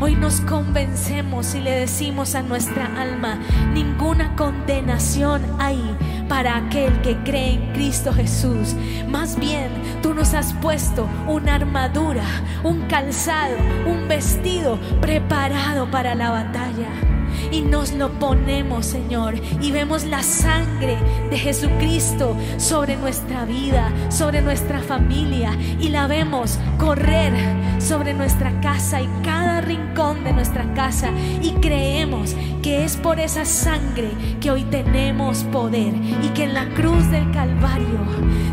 Hoy 0.01 0.15
nos 0.15 0.41
convencemos 0.43 1.55
y 1.55 1.61
le 1.61 1.73
decimos 1.73 2.35
a 2.35 2.43
nuestra 2.43 2.87
alma, 3.01 3.39
ninguna 3.75 4.37
condenación 4.37 5.43
hay 5.59 5.81
para 6.29 6.57
aquel 6.57 7.01
que 7.01 7.17
cree 7.25 7.55
en 7.55 7.73
Cristo 7.73 8.13
Jesús. 8.13 8.75
Más 9.09 9.39
bien, 9.39 9.71
tú 10.03 10.15
nos 10.15 10.35
has 10.35 10.53
puesto 10.55 11.09
una 11.27 11.55
armadura, 11.55 12.25
un 12.65 12.83
calzado, 12.83 13.57
un 13.87 14.09
vestido 14.09 14.79
preparado 15.01 15.91
para 15.91 16.15
la 16.15 16.31
batalla 16.31 17.08
y 17.51 17.63
nos 17.63 17.93
lo 17.93 18.11
ponemos, 18.19 18.87
Señor, 18.87 19.35
y 19.61 19.71
vemos 19.71 20.05
la 20.05 20.23
sangre 20.23 20.99
de 21.31 21.39
Jesucristo 21.39 22.37
sobre 22.57 22.97
nuestra 22.97 23.45
vida, 23.45 23.93
sobre 24.11 24.43
nuestra 24.43 24.81
familia, 24.81 25.57
y 25.81 25.89
la 25.89 26.07
vemos 26.07 26.59
correr 26.79 27.33
sobre 27.79 28.15
nuestra 28.15 28.61
casa 28.61 29.01
y 29.01 29.09
cada 29.25 29.61
rincón 29.61 30.25
de 30.25 30.33
nuestra 30.33 30.73
casa, 30.75 31.11
y 31.43 31.53
creemos 31.61 32.35
que 32.63 32.85
es 32.85 32.97
por 32.97 33.21
esa 33.21 33.45
sangre 33.45 34.11
que 34.41 34.51
hoy 34.51 34.65
tenemos 34.65 35.45
poder 35.45 35.95
y 36.23 36.29
que 36.35 36.45
en 36.45 36.55
la 36.55 36.69
cruz 36.75 37.09
del 37.11 37.31
Calvario 37.31 38.01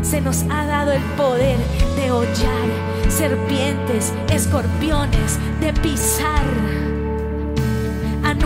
se 0.02 0.20
nos 0.20 0.42
ha 0.50 0.66
dado 0.66 0.92
el 0.92 1.02
poder 1.16 1.56
de 1.96 2.10
hollar 2.10 2.96
serpientes, 3.08 4.12
escorpiones, 4.30 5.38
de 5.60 5.72
pisar 5.72 6.85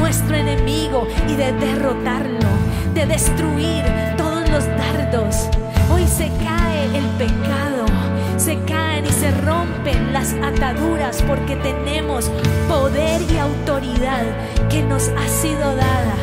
nuestro 0.01 0.35
enemigo 0.35 1.07
y 1.29 1.37
de 1.37 1.53
derrotarlo, 1.53 2.49
de 2.95 3.07
destruir 3.07 3.85
todos 4.17 4.49
los 4.49 4.65
dardos. 4.67 5.49
Hoy 5.93 6.07
se 6.07 6.29
cae 6.43 6.87
el 6.97 7.05
pecado, 7.19 7.85
se 8.39 8.59
caen 8.65 9.05
y 9.05 9.11
se 9.11 9.31
rompen 9.43 10.13
las 10.13 10.33
ataduras 10.33 11.23
porque 11.29 11.55
tenemos 11.57 12.31
poder 12.67 13.21
y 13.31 13.37
autoridad 13.37 14.25
que 14.71 14.83
nos 14.83 15.09
ha 15.09 15.29
sido 15.29 15.77
dada 15.77 16.15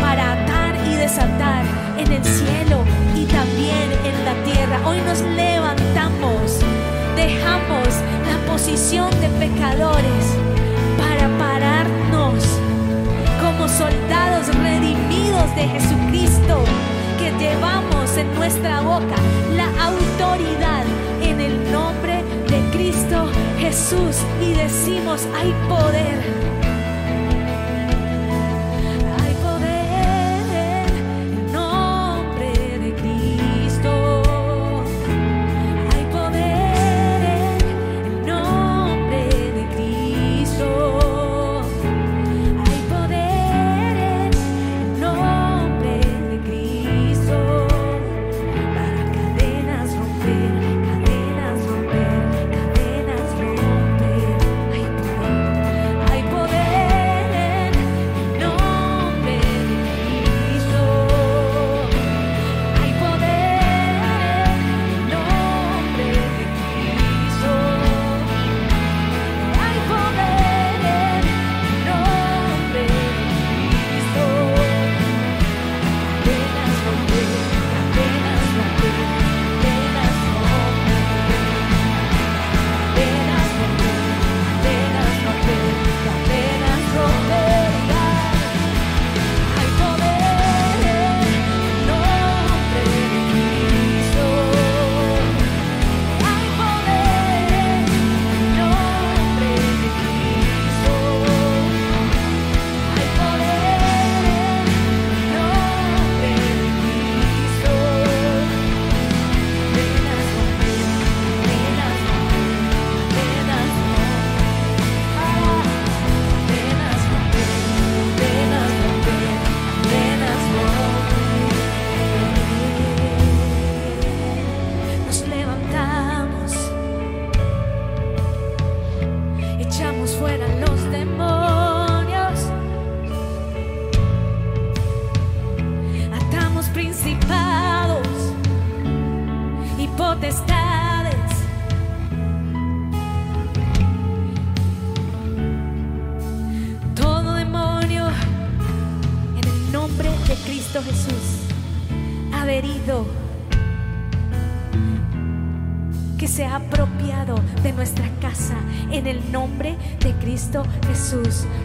para 0.00 0.32
atar 0.32 0.74
y 0.90 0.96
desatar 0.96 1.64
en 1.98 2.12
el 2.12 2.24
cielo 2.24 2.84
y 3.14 3.26
también 3.26 3.88
en 4.04 4.24
la 4.24 4.34
tierra. 4.44 4.80
Hoy 4.86 4.98
nos 5.02 5.20
levantamos, 5.20 6.58
dejamos 7.14 7.88
la 8.26 8.52
posición 8.52 9.08
de 9.20 9.28
pecadores 9.38 10.24
para 10.98 11.28
pararnos 11.38 11.99
soldados 13.76 14.46
redimidos 14.56 15.54
de 15.54 15.68
Jesucristo 15.68 16.64
que 17.18 17.32
llevamos 17.38 18.16
en 18.16 18.32
nuestra 18.34 18.80
boca 18.80 19.16
la 19.54 19.66
autoridad 19.84 20.84
en 21.22 21.40
el 21.40 21.72
nombre 21.72 22.22
de 22.48 22.60
Cristo 22.72 23.26
Jesús 23.58 24.16
y 24.40 24.54
decimos 24.54 25.26
hay 25.34 25.52
poder 25.68 26.59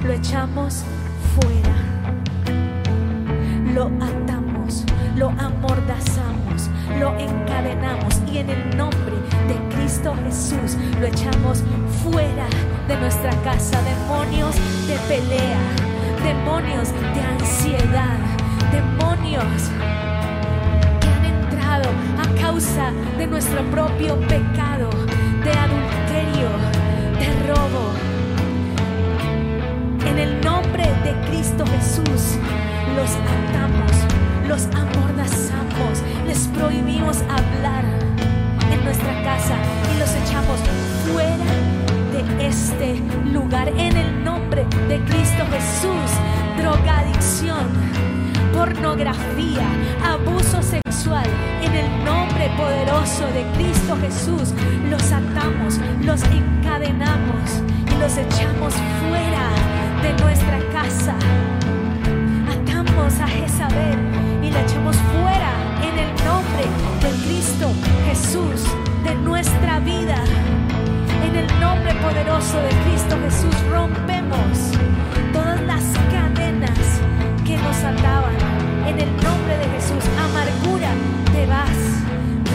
lo 0.03 0.13
echamos 0.13 0.83
fuera, 1.35 1.75
lo 3.73 3.85
atamos, 4.03 4.83
lo 5.15 5.29
amordazamos, 5.29 6.69
lo 6.99 7.17
encadenamos 7.17 8.21
y 8.31 8.39
en 8.39 8.49
el 8.49 8.77
nombre 8.77 9.15
de 9.47 9.75
Cristo 9.75 10.13
Jesús 10.25 10.77
lo 10.99 11.07
echamos 11.07 11.63
fuera 12.03 12.47
de 12.88 12.97
nuestra 12.97 13.31
casa. 13.43 13.81
Demonios 13.81 14.55
de 14.88 14.97
pelea, 15.07 15.59
demonios 16.23 16.89
de 17.13 17.21
ansiedad, 17.21 18.17
demonios 18.71 19.71
causa 22.45 22.91
de 23.17 23.25
nuestro 23.25 23.63
propio 23.71 24.19
pecado, 24.27 24.89
de 25.43 25.51
adulterio, 25.65 26.49
de 27.19 27.27
robo 27.47 27.86
en 30.05 30.17
el 30.19 30.41
nombre 30.41 30.84
de 31.03 31.12
Cristo 31.27 31.65
Jesús 31.65 32.38
los 32.95 33.12
atamos, 33.38 33.91
los 34.47 34.65
amordazamos 34.75 36.03
les 36.27 36.47
prohibimos 36.49 37.17
hablar 37.23 37.84
en 38.71 38.84
nuestra 38.84 39.23
casa 39.23 39.55
y 39.91 39.99
los 39.99 40.12
echamos 40.13 40.60
fuera 41.08 41.51
de 42.13 42.47
este 42.47 43.01
lugar 43.34 43.69
en 43.69 43.97
el 43.97 44.23
nombre 44.23 44.65
de 44.88 44.99
Cristo 45.05 45.43
Jesús. 45.51 46.12
Drogadicción, 46.60 47.67
pornografía, 48.55 49.67
abuso 50.01 50.61
sexual, 50.63 51.25
en 51.61 51.73
el 51.75 52.05
nombre 52.05 52.49
poderoso 52.55 53.27
de 53.33 53.43
Cristo 53.53 53.97
Jesús, 53.99 54.53
los 54.89 55.11
atamos, 55.11 55.77
los 56.01 56.23
encadenamos 56.23 57.61
y 57.91 57.99
los 57.99 58.15
echamos 58.17 58.73
fuera 59.01 59.49
de 60.01 60.23
nuestra 60.23 60.59
casa. 60.71 61.15
Atamos 62.49 63.19
a 63.19 63.27
Jezabel 63.27 63.99
y 64.41 64.49
la 64.49 64.61
echamos 64.61 64.95
fuera 64.95 65.51
en 65.83 65.99
el 65.99 66.11
nombre 66.23 66.65
de 67.01 67.25
Cristo 67.27 67.73
Jesús, 68.07 68.63
de 69.03 69.15
nuestra 69.15 69.79
vida. 69.79 70.23
En 71.27 71.35
el 71.35 71.59
nombre 71.59 71.93
poderoso 71.95 72.57
de 72.61 72.69
Cristo 72.85 73.17
Jesús 73.21 73.55
rompemos 73.69 74.71
todas 75.33 75.61
las 75.61 75.83
cadenas 76.09 76.79
que 77.43 77.57
nos 77.57 77.83
ataban. 77.83 78.44
En 78.87 78.99
el 78.99 79.11
nombre 79.17 79.57
de 79.57 79.65
Jesús, 79.75 80.03
amargura, 80.19 80.91
te 81.33 81.45
vas, 81.47 81.79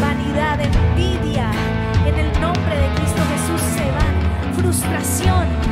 vanidad, 0.00 0.60
envidia. 0.60 1.50
En 2.06 2.14
el 2.14 2.40
nombre 2.40 2.76
de 2.76 2.88
Cristo 2.94 3.22
Jesús 3.32 3.60
se 3.76 3.90
van, 3.90 4.54
frustración 4.54 5.69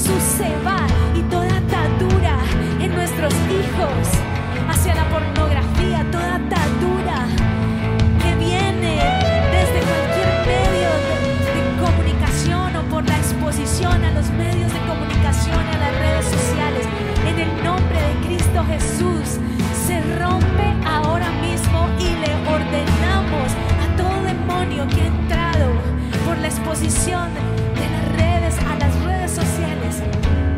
Jesús 0.00 0.22
se 0.38 0.48
va 0.64 0.86
y 1.14 1.20
toda 1.28 1.58
atadura 1.58 2.38
en 2.80 2.94
nuestros 2.94 3.34
hijos. 3.52 4.08
Hacia 4.66 4.94
la 4.94 5.04
pornografía, 5.10 6.06
toda 6.10 6.36
atadura 6.36 7.26
que 8.22 8.34
viene 8.36 8.96
desde 9.52 9.80
cualquier 9.84 10.30
medio 10.48 10.88
de, 11.04 11.84
comunicación 11.84 12.76
o 12.76 12.82
por 12.84 13.06
la 13.06 13.16
exposición 13.18 14.02
a 14.02 14.10
los 14.12 14.30
medios 14.30 14.72
de 14.72 14.80
comunicación 14.88 15.58
a 15.58 15.76
las 15.76 15.92
redes 15.98 16.24
sociales, 16.24 16.86
en 17.26 17.38
el 17.38 17.62
nombre 17.62 18.00
de 18.00 18.26
Cristo 18.26 18.64
Jesús 18.68 19.36
se 19.86 20.00
rompe 20.16 20.66
ahora 20.86 21.30
mismo 21.42 21.88
y 21.98 22.08
le 22.24 22.32
ordenamos 22.48 23.52
a 23.84 23.96
todo 23.98 24.22
demonio 24.22 24.88
que 24.88 25.02
ha 25.02 25.06
entrado 25.08 25.68
por 26.24 26.38
la 26.38 26.46
exposición 26.48 27.59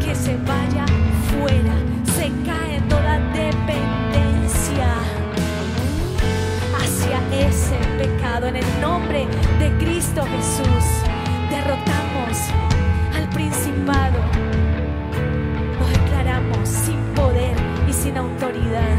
que 0.00 0.14
se 0.14 0.36
vaya 0.36 0.84
fuera, 1.30 1.74
se 2.14 2.30
cae 2.44 2.80
toda 2.88 3.18
dependencia 3.32 4.94
hacia 6.76 7.46
ese 7.46 7.76
pecado 7.98 8.46
en 8.46 8.56
el 8.56 8.80
nombre 8.80 9.26
de 9.58 9.70
Cristo 9.78 10.22
Jesús. 10.24 10.84
Derrotamos 11.50 12.38
al 13.14 13.28
principado, 13.30 14.18
lo 15.78 15.86
declaramos 15.86 16.68
sin 16.68 16.98
poder 17.14 17.56
y 17.88 17.92
sin 17.92 18.16
autoridad 18.16 18.98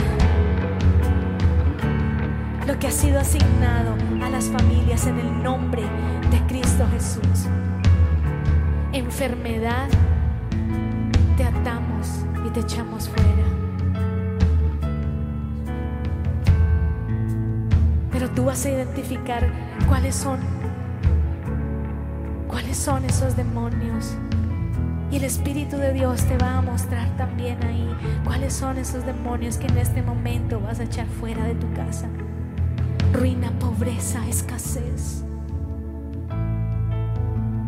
lo 2.67 2.80
que 2.80 2.88
ha 2.88 2.91
sido 2.91 3.19
asignado 3.19 3.96
a 4.24 4.30
las 4.30 4.46
familias 4.46 5.06
en 5.06 5.19
el 5.19 5.43
nombre 5.43 5.84
de 6.32 6.39
Cristo 6.48 6.88
Jesús. 6.91 7.48
Enfermedad, 8.93 9.89
te 12.54 12.60
echamos 12.60 13.10
fuera. 13.10 13.44
Pero 18.12 18.30
tú 18.30 18.46
vas 18.46 18.66
a 18.66 18.70
identificar 18.70 19.48
cuáles 19.88 20.16
son, 20.16 20.39
cuáles 22.48 22.78
son 22.78 23.06
esos 23.06 23.36
demonios. 23.36 24.16
Y 25.12 25.18
el 25.18 25.24
Espíritu 25.24 25.78
de 25.78 25.94
Dios 25.94 26.24
te 26.24 26.38
va 26.38 26.58
a 26.58 26.62
mostrar 26.62 27.16
también 27.18 27.63
ahí 27.63 27.89
cuáles 28.24 28.54
son 28.54 28.78
esos 28.78 29.06
demonios 29.06 29.58
que 29.58 29.68
en 29.68 29.78
este 29.78 30.02
momento 30.02 30.60
vas 30.60 30.80
a 30.80 30.84
echar 30.84 31.08
fuera 31.08 31.44
de 31.46 31.56
tu 31.56 31.72
casa 31.74 32.08
ruina, 33.13 33.52
pobreza, 33.60 34.28
escasez, 34.28 35.24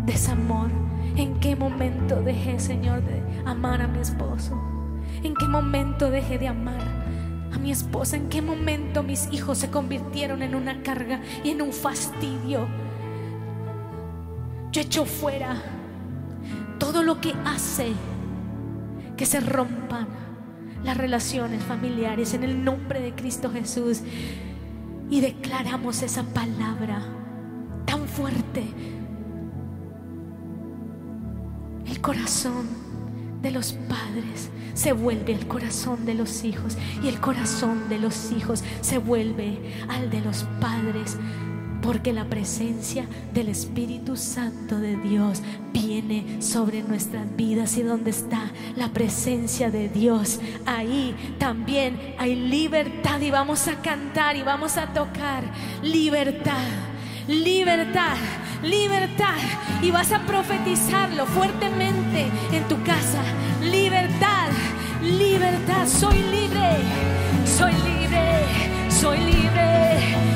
desamor. 0.06 0.70
¿En 1.16 1.40
qué 1.40 1.56
momento 1.56 2.22
dejé, 2.22 2.60
Señor, 2.60 3.02
de 3.04 3.22
amar 3.46 3.82
a 3.82 3.88
mi 3.88 4.00
esposo? 4.00 4.75
¿En 5.26 5.34
qué 5.34 5.48
momento 5.48 6.12
dejé 6.12 6.38
de 6.38 6.48
amar 6.48 6.82
a 7.52 7.58
mi 7.58 7.72
esposa? 7.72 8.16
¿En 8.16 8.30
qué 8.30 8.44
momento 8.44 9.02
mis 9.02 9.28
hijos 9.32 9.58
se 9.58 9.72
convirtieron 9.72 10.44
en 10.44 10.54
una 10.54 10.84
carga 10.84 11.20
y 11.44 11.50
en 11.50 11.64
un 11.64 11.74
fastidio? 11.74 12.68
Yo 14.72 14.82
echo 14.82 15.06
fuera 15.06 15.64
todo 16.78 17.02
lo 17.02 17.20
que 17.22 17.34
hace 17.44 17.94
que 19.18 19.26
se 19.26 19.40
rompan 19.40 20.08
las 20.84 20.96
relaciones 20.96 21.64
familiares 21.64 22.36
en 22.36 22.44
el 22.44 22.64
nombre 22.64 23.00
de 23.00 23.16
Cristo 23.16 23.50
Jesús 23.50 24.02
y 25.10 25.22
declaramos 25.22 26.04
esa 26.04 26.22
palabra 26.22 27.02
tan 27.86 28.08
fuerte. 28.08 28.64
El 31.88 32.00
corazón 32.00 32.95
de 33.46 33.52
los 33.52 33.74
padres 33.74 34.50
se 34.74 34.92
vuelve 34.92 35.32
el 35.32 35.46
corazón 35.46 36.04
de 36.04 36.16
los 36.16 36.44
hijos 36.44 36.76
y 37.04 37.10
el 37.10 37.20
corazón 37.20 37.90
de 37.90 38.00
los 38.00 38.32
hijos 38.32 38.64
se 38.82 38.98
vuelve 38.98 39.60
al 39.88 40.10
de 40.10 40.20
los 40.22 40.48
padres. 40.60 41.16
Porque 41.84 42.12
la 42.12 42.26
presencia 42.26 43.06
del 43.36 43.50
Espíritu 43.50 44.18
Santo 44.18 44.80
de 44.80 44.98
Dios 44.98 45.44
viene 45.72 46.42
sobre 46.42 46.82
nuestras 46.82 47.36
vidas 47.36 47.78
y 47.78 47.84
donde 47.84 48.10
está 48.10 48.52
la 48.76 48.88
presencia 48.92 49.70
de 49.70 49.90
Dios, 49.90 50.40
ahí 50.66 51.16
también 51.38 52.16
hay 52.18 52.36
libertad 52.36 53.22
y 53.22 53.30
vamos 53.30 53.68
a 53.68 53.80
cantar 53.84 54.36
y 54.38 54.42
vamos 54.42 54.78
a 54.78 54.88
tocar 54.88 55.44
libertad, 55.84 56.66
libertad, 57.28 58.18
libertad 58.64 59.38
y 59.82 59.92
vas 59.92 60.12
a 60.12 60.20
profetizarlo 60.26 61.26
fuertemente 61.28 62.26
en 62.52 62.68
tu 62.68 62.82
casa, 62.84 63.22
libertad, 63.72 64.52
libertad, 65.02 65.88
soy 65.88 66.18
libre, 66.20 66.70
soy 67.46 67.74
libre, 67.74 68.46
soy 68.90 69.18
libre. 69.18 70.35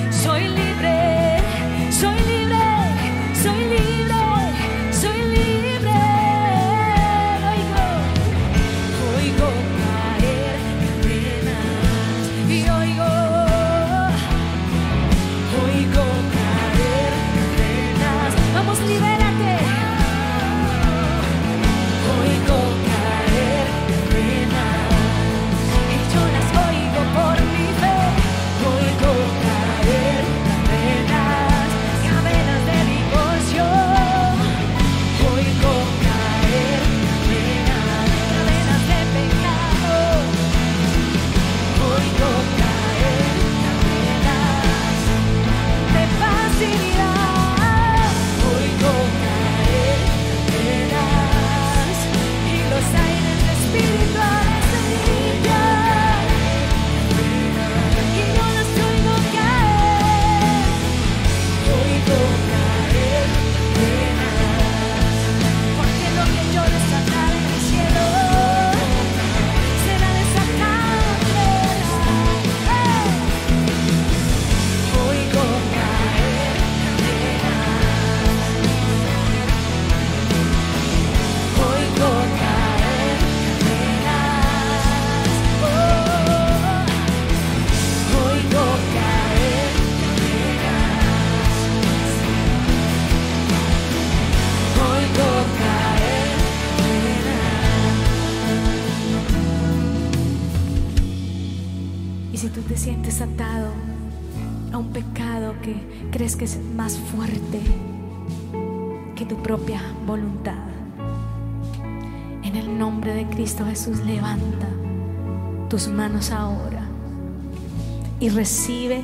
recibe 118.39 119.01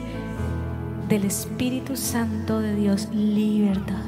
del 1.09 1.25
Espíritu 1.25 1.97
Santo 1.97 2.61
de 2.61 2.73
Dios 2.73 3.09
libertad. 3.13 4.05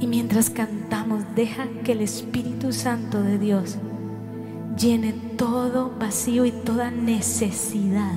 Y 0.00 0.06
mientras 0.06 0.48
cantamos, 0.48 1.24
deja 1.36 1.66
que 1.84 1.92
el 1.92 2.00
Espíritu 2.00 2.72
Santo 2.72 3.22
de 3.22 3.38
Dios 3.38 3.76
llene 4.80 5.12
todo 5.36 5.92
vacío 6.00 6.46
y 6.46 6.52
toda 6.52 6.90
necesidad. 6.90 8.14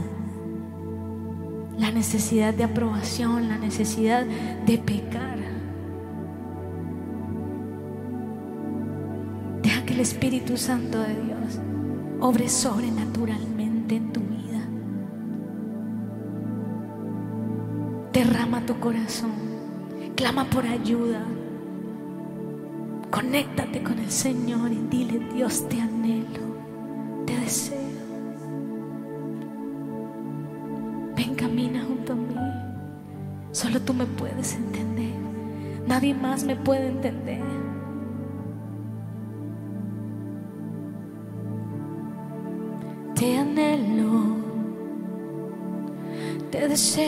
La 1.77 1.91
necesidad 1.91 2.53
de 2.53 2.63
aprobación, 2.63 3.49
la 3.49 3.57
necesidad 3.57 4.25
de 4.65 4.77
pecar. 4.77 5.39
Deja 9.61 9.83
que 9.83 9.93
el 9.93 9.99
Espíritu 9.99 10.55
Santo 10.55 11.01
de 11.01 11.21
Dios 11.21 11.59
obre 12.21 12.47
sobre 12.47 12.91
corazón. 18.87 19.31
Clama 20.15 20.45
por 20.45 20.65
ayuda. 20.65 21.21
Conéctate 23.11 23.83
con 23.83 23.99
el 23.99 24.09
Señor 24.09 24.71
y 24.71 24.79
dile, 24.89 25.19
Dios, 25.33 25.67
te 25.67 25.81
anhelo, 25.81 26.45
te 27.25 27.37
deseo. 27.37 27.77
Ven, 31.17 31.35
camina 31.35 31.83
junto 31.83 32.13
a 32.13 32.15
mí. 32.15 32.35
Solo 33.51 33.81
tú 33.81 33.93
me 33.93 34.05
puedes 34.05 34.55
entender. 34.55 35.15
Nadie 35.85 36.13
más 36.13 36.45
me 36.45 36.55
puede 36.55 36.87
entender. 36.87 37.41
Te 43.15 43.37
anhelo, 43.37 44.37
te 46.51 46.67
deseo. 46.69 47.06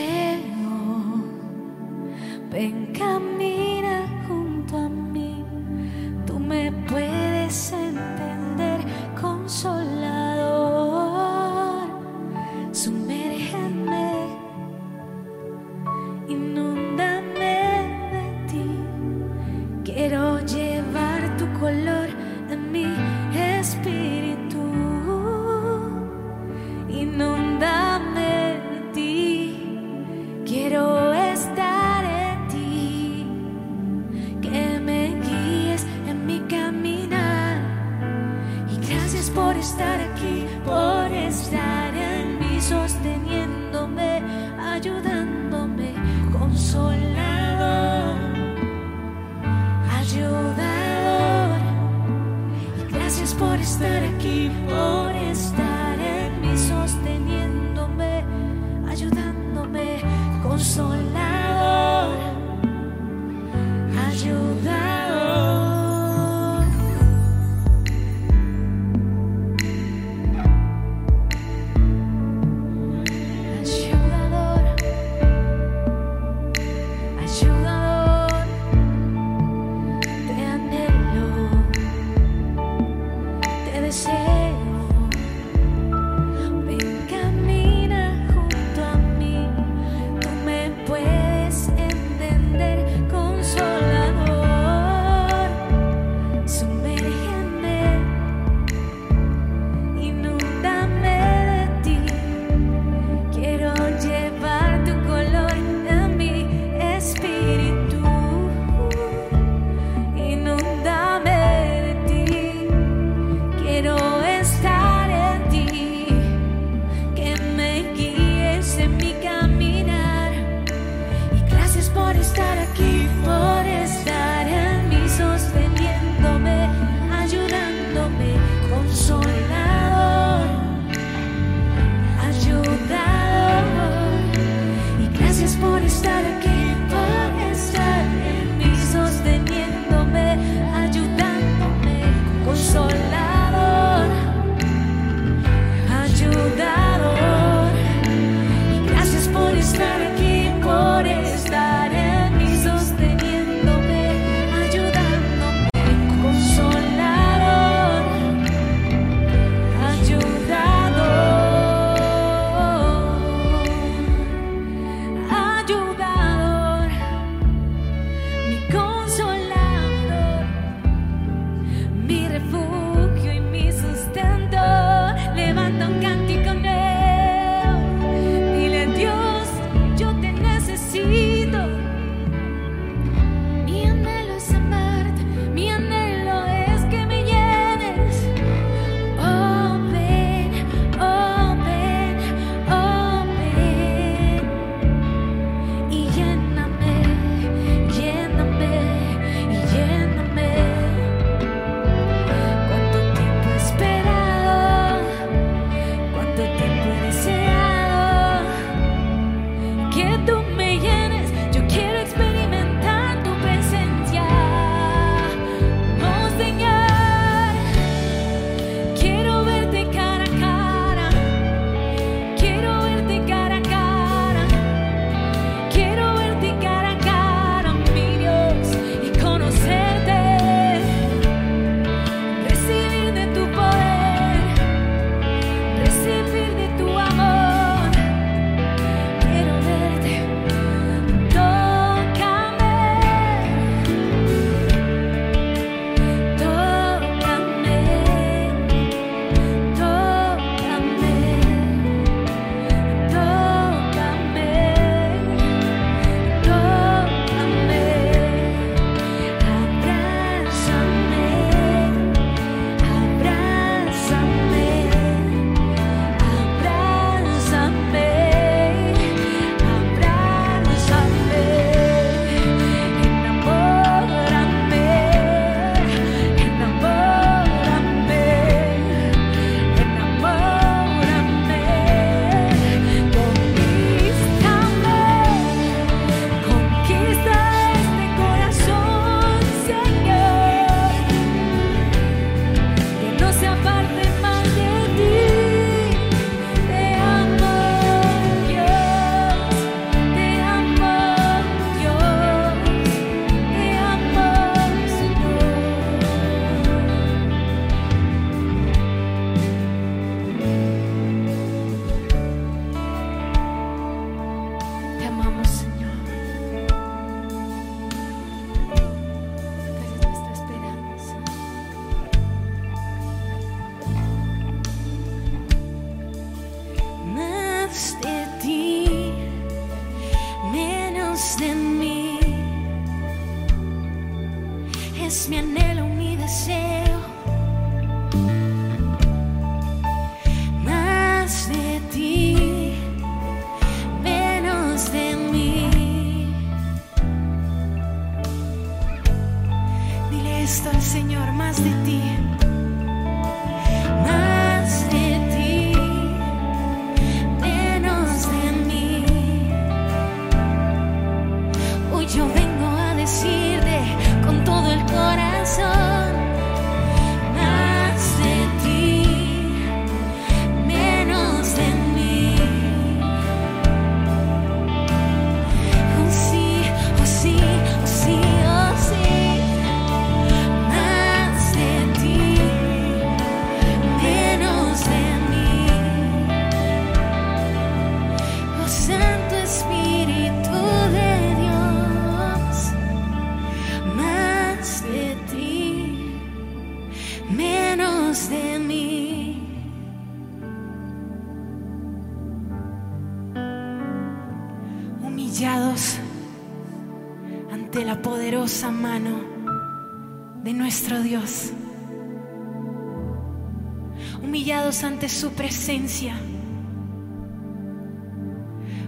cuánto 206.39 206.57
tiempo 206.57 206.89
deseo 207.05 207.38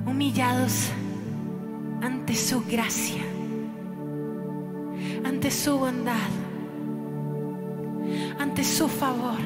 humillados 0.08 0.90
ante 2.02 2.34
su 2.34 2.64
gracia, 2.66 3.22
ante 5.24 5.52
su 5.52 5.78
bondad, 5.78 6.16
ante 8.40 8.64
su 8.64 8.88
favor. 8.88 9.38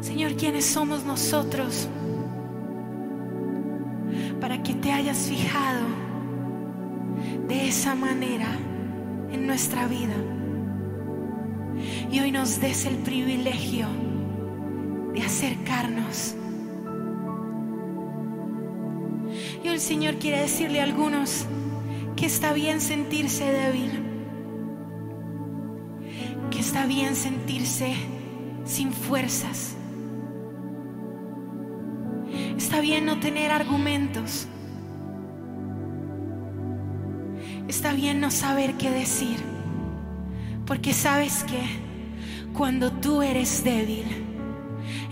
Señor, 0.00 0.36
¿quiénes 0.36 0.64
somos 0.64 1.04
nosotros 1.04 1.86
para 4.40 4.62
que 4.62 4.72
te 4.72 4.90
hayas 4.90 5.18
fijado 5.18 5.84
de 7.46 7.68
esa 7.68 7.94
manera 7.94 8.48
en 9.30 9.46
nuestra 9.46 9.86
vida? 9.86 10.33
Y 12.10 12.20
hoy 12.20 12.30
nos 12.30 12.60
des 12.60 12.86
el 12.86 12.96
privilegio 12.96 13.86
de 15.12 15.22
acercarnos. 15.22 16.34
Y 19.62 19.68
el 19.68 19.80
Señor 19.80 20.16
quiere 20.16 20.40
decirle 20.40 20.80
a 20.80 20.84
algunos 20.84 21.46
que 22.16 22.26
está 22.26 22.52
bien 22.52 22.80
sentirse 22.80 23.44
débil, 23.44 23.90
que 26.50 26.60
está 26.60 26.86
bien 26.86 27.16
sentirse 27.16 27.94
sin 28.64 28.92
fuerzas. 28.92 29.76
Está 32.56 32.80
bien 32.80 33.04
no 33.06 33.18
tener 33.20 33.50
argumentos. 33.50 34.46
Está 37.68 37.92
bien 37.92 38.20
no 38.20 38.30
saber 38.30 38.74
qué 38.74 38.90
decir. 38.90 39.53
Porque 40.66 40.92
sabes 40.92 41.44
que 41.44 41.60
cuando 42.52 42.90
tú 42.90 43.22
eres 43.22 43.64
débil, 43.64 44.04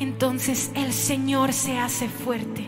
entonces 0.01 0.71
el 0.75 0.93
Señor 0.93 1.53
se 1.53 1.79
hace 1.79 2.09
fuerte. 2.09 2.67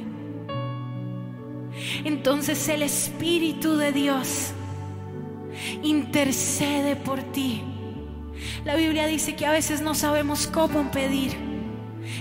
Entonces 2.04 2.68
el 2.68 2.82
Espíritu 2.82 3.76
de 3.76 3.92
Dios 3.92 4.52
intercede 5.82 6.96
por 6.96 7.22
ti. 7.22 7.62
La 8.64 8.76
Biblia 8.76 9.06
dice 9.06 9.34
que 9.36 9.46
a 9.46 9.52
veces 9.52 9.80
no 9.80 9.94
sabemos 9.94 10.46
cómo 10.46 10.90
pedir, 10.90 11.32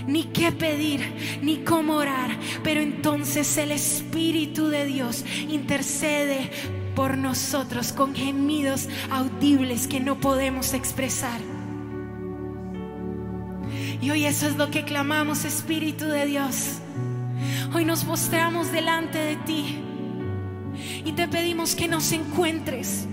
ni 0.06 0.24
qué 0.24 0.52
pedir, 0.52 1.40
ni 1.42 1.58
cómo 1.58 1.94
orar, 1.94 2.30
pero 2.62 2.80
entonces 2.80 3.56
el 3.58 3.70
Espíritu 3.70 4.68
de 4.68 4.86
Dios 4.86 5.24
intercede 5.48 6.50
por 6.94 7.18
nosotros 7.18 7.92
con 7.92 8.14
gemidos 8.14 8.88
audibles 9.10 9.86
que 9.86 10.00
no 10.00 10.20
podemos 10.20 10.74
expresar. 10.74 11.40
Y 14.00 14.10
hoy 14.10 14.24
eso 14.26 14.46
es 14.46 14.56
lo 14.56 14.70
que 14.70 14.84
clamamos, 14.84 15.44
Espíritu 15.44 16.04
de 16.04 16.26
Dios. 16.26 16.78
Hoy 17.74 17.84
nos 17.84 18.04
postramos 18.04 18.70
delante 18.70 19.18
de 19.18 19.36
ti 19.36 19.78
y 21.04 21.12
te 21.12 21.28
pedimos 21.28 21.74
que 21.74 21.88
nos 21.88 22.12
encuentres, 22.12 23.06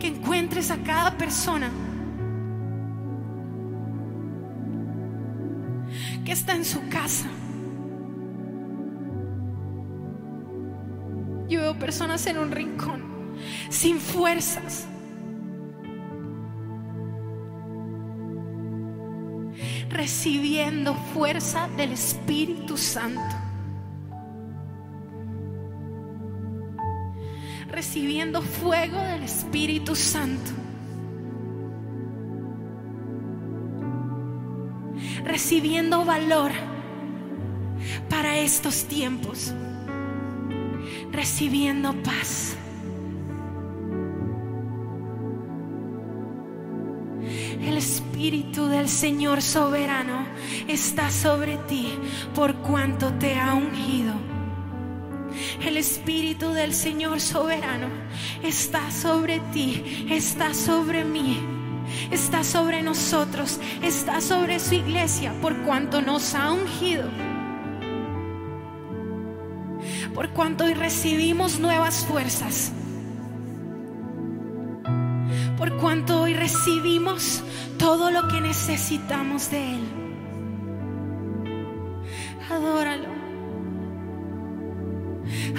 que 0.00 0.08
encuentres 0.08 0.70
a 0.70 0.78
cada 0.78 1.16
persona 1.18 1.70
que 6.24 6.32
está 6.32 6.54
en 6.54 6.64
su 6.64 6.88
casa. 6.88 7.28
Yo 11.48 11.60
veo 11.60 11.78
personas 11.78 12.26
en 12.26 12.38
un 12.38 12.50
rincón, 12.50 13.02
sin 13.70 13.98
fuerzas. 13.98 14.88
recibiendo 19.96 20.94
fuerza 20.94 21.68
del 21.76 21.92
Espíritu 21.92 22.76
Santo. 22.76 23.20
Recibiendo 27.70 28.42
fuego 28.42 28.98
del 28.98 29.22
Espíritu 29.22 29.96
Santo. 29.96 30.50
Recibiendo 35.24 36.04
valor 36.04 36.52
para 38.08 38.38
estos 38.38 38.84
tiempos. 38.84 39.52
Recibiendo 41.16 41.94
paz. 42.02 42.58
El 47.62 47.78
Espíritu 47.78 48.66
del 48.66 48.86
Señor 48.86 49.40
soberano 49.40 50.26
está 50.68 51.10
sobre 51.10 51.56
ti 51.68 51.88
por 52.34 52.54
cuanto 52.56 53.14
te 53.14 53.38
ha 53.38 53.54
ungido. 53.54 54.12
El 55.64 55.78
Espíritu 55.78 56.52
del 56.52 56.74
Señor 56.74 57.18
soberano 57.22 57.88
está 58.42 58.90
sobre 58.90 59.40
ti, 59.54 60.06
está 60.10 60.52
sobre 60.52 61.02
mí, 61.02 61.40
está 62.10 62.44
sobre 62.44 62.82
nosotros, 62.82 63.58
está 63.82 64.20
sobre 64.20 64.60
su 64.60 64.74
iglesia 64.74 65.32
por 65.40 65.56
cuanto 65.62 66.02
nos 66.02 66.34
ha 66.34 66.52
ungido. 66.52 67.25
Por 70.16 70.30
cuanto 70.30 70.64
hoy 70.64 70.74
recibimos 70.74 71.60
nuevas 71.60 72.04
fuerzas 72.04 72.72
por 75.56 75.74
cuanto 75.78 76.22
hoy 76.22 76.34
recibimos 76.34 77.42
todo 77.78 78.10
lo 78.10 78.28
que 78.28 78.40
necesitamos 78.40 79.50
de 79.50 79.74
Él. 79.74 79.84
Adóralo. 82.50 83.08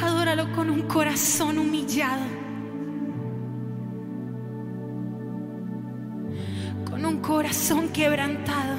Adóralo 0.01 0.51
con 0.53 0.69
un 0.69 0.83
corazón 0.83 1.57
humillado. 1.57 2.23
Con 6.89 7.03
un 7.03 7.19
corazón 7.19 7.89
quebrantado. 7.89 8.77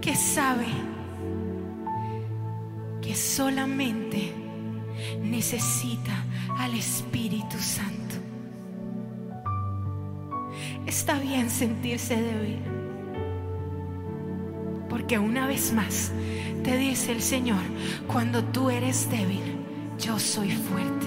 Que 0.00 0.14
sabe 0.14 0.66
solamente 3.16 4.32
necesita 5.22 6.24
al 6.58 6.74
Espíritu 6.74 7.58
Santo. 7.58 8.14
Está 10.86 11.18
bien 11.18 11.50
sentirse 11.50 12.16
débil. 12.16 12.58
Porque 14.88 15.18
una 15.18 15.46
vez 15.46 15.72
más 15.72 16.12
te 16.62 16.76
dice 16.76 17.12
el 17.12 17.22
Señor, 17.22 17.62
cuando 18.06 18.42
tú 18.44 18.70
eres 18.70 19.10
débil, 19.10 19.56
yo 19.98 20.18
soy 20.18 20.50
fuerte. 20.50 21.06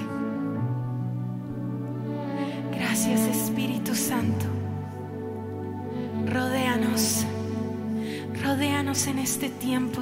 Gracias 2.72 3.22
Espíritu 3.22 3.96
Santo. 3.96 4.46
Rodéanos, 6.28 7.26
rodéanos 8.44 9.08
en 9.08 9.20
este 9.20 9.50
tiempo. 9.50 10.02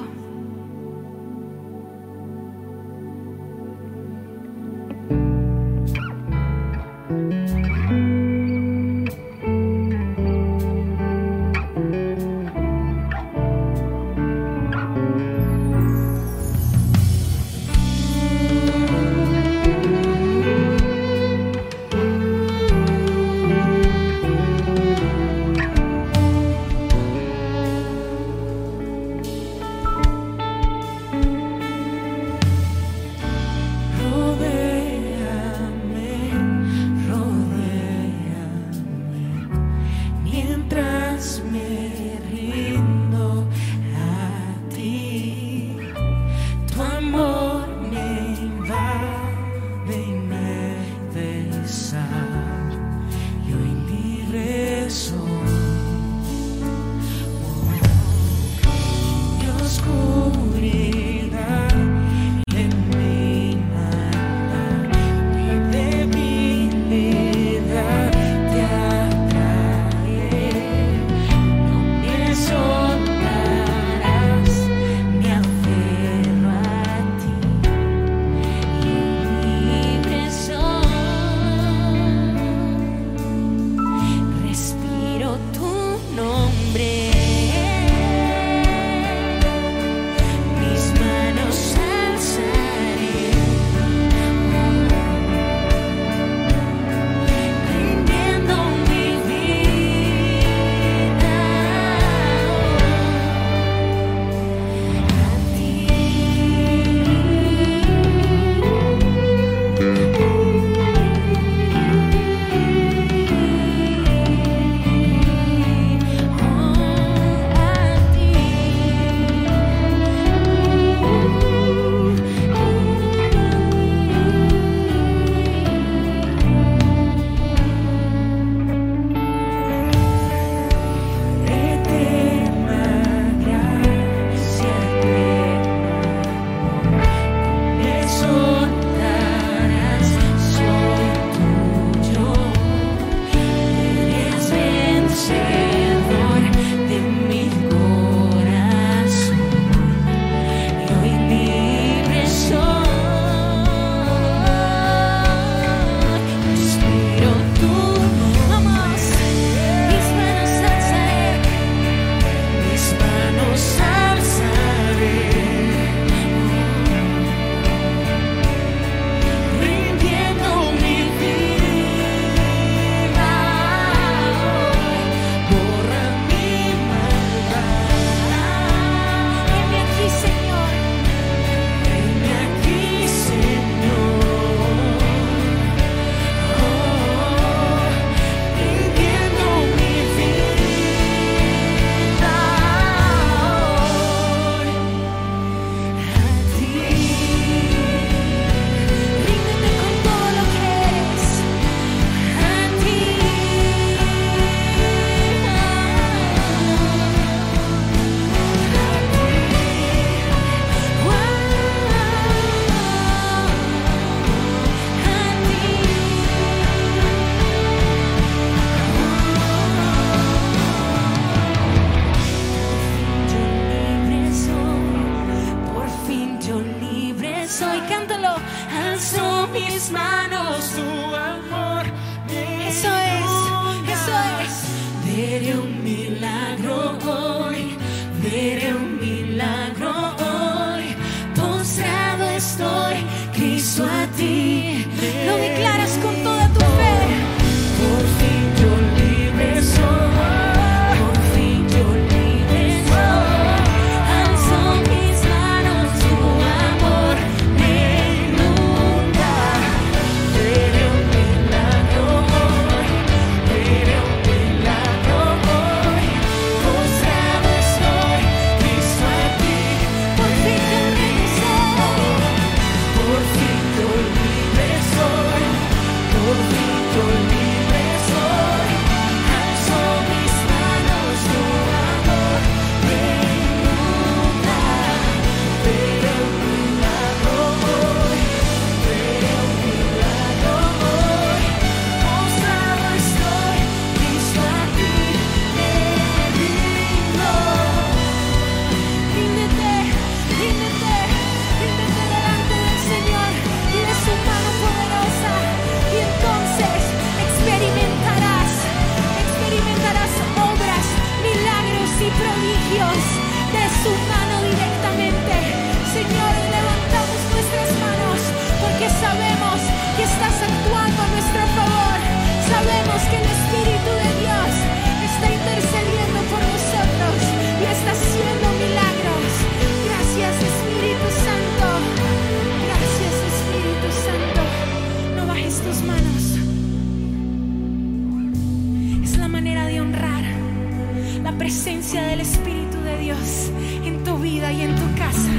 presencia 341.88 342.10
del 342.10 342.20
Espíritu 342.20 342.78
de 342.82 342.98
Dios 342.98 343.50
en 343.82 344.04
tu 344.04 344.18
vida 344.18 344.52
y 344.52 344.60
en 344.60 344.74
tu 344.74 344.94
casa. 344.98 345.30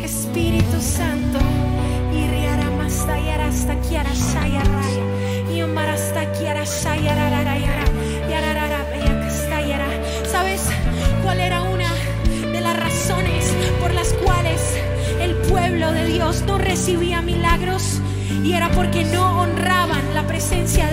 Espíritu 0.00 0.80
Santo, 0.80 1.40
¿sabes 10.30 10.62
cuál 11.24 11.40
era 11.40 11.62
una 11.62 11.90
de 12.52 12.60
las 12.60 12.78
razones 12.78 13.52
por 13.80 13.92
las 13.92 14.12
cuales 14.12 14.60
el 15.20 15.34
pueblo 15.48 15.90
de 15.90 16.06
Dios 16.06 16.44
no 16.46 16.58
recibía 16.58 17.22
milagros? 17.22 18.00
Y 18.44 18.52
era 18.52 18.70
porque 18.70 19.04
no 19.04 19.40
honraban 19.40 20.14
la 20.14 20.24
presencia 20.28 20.83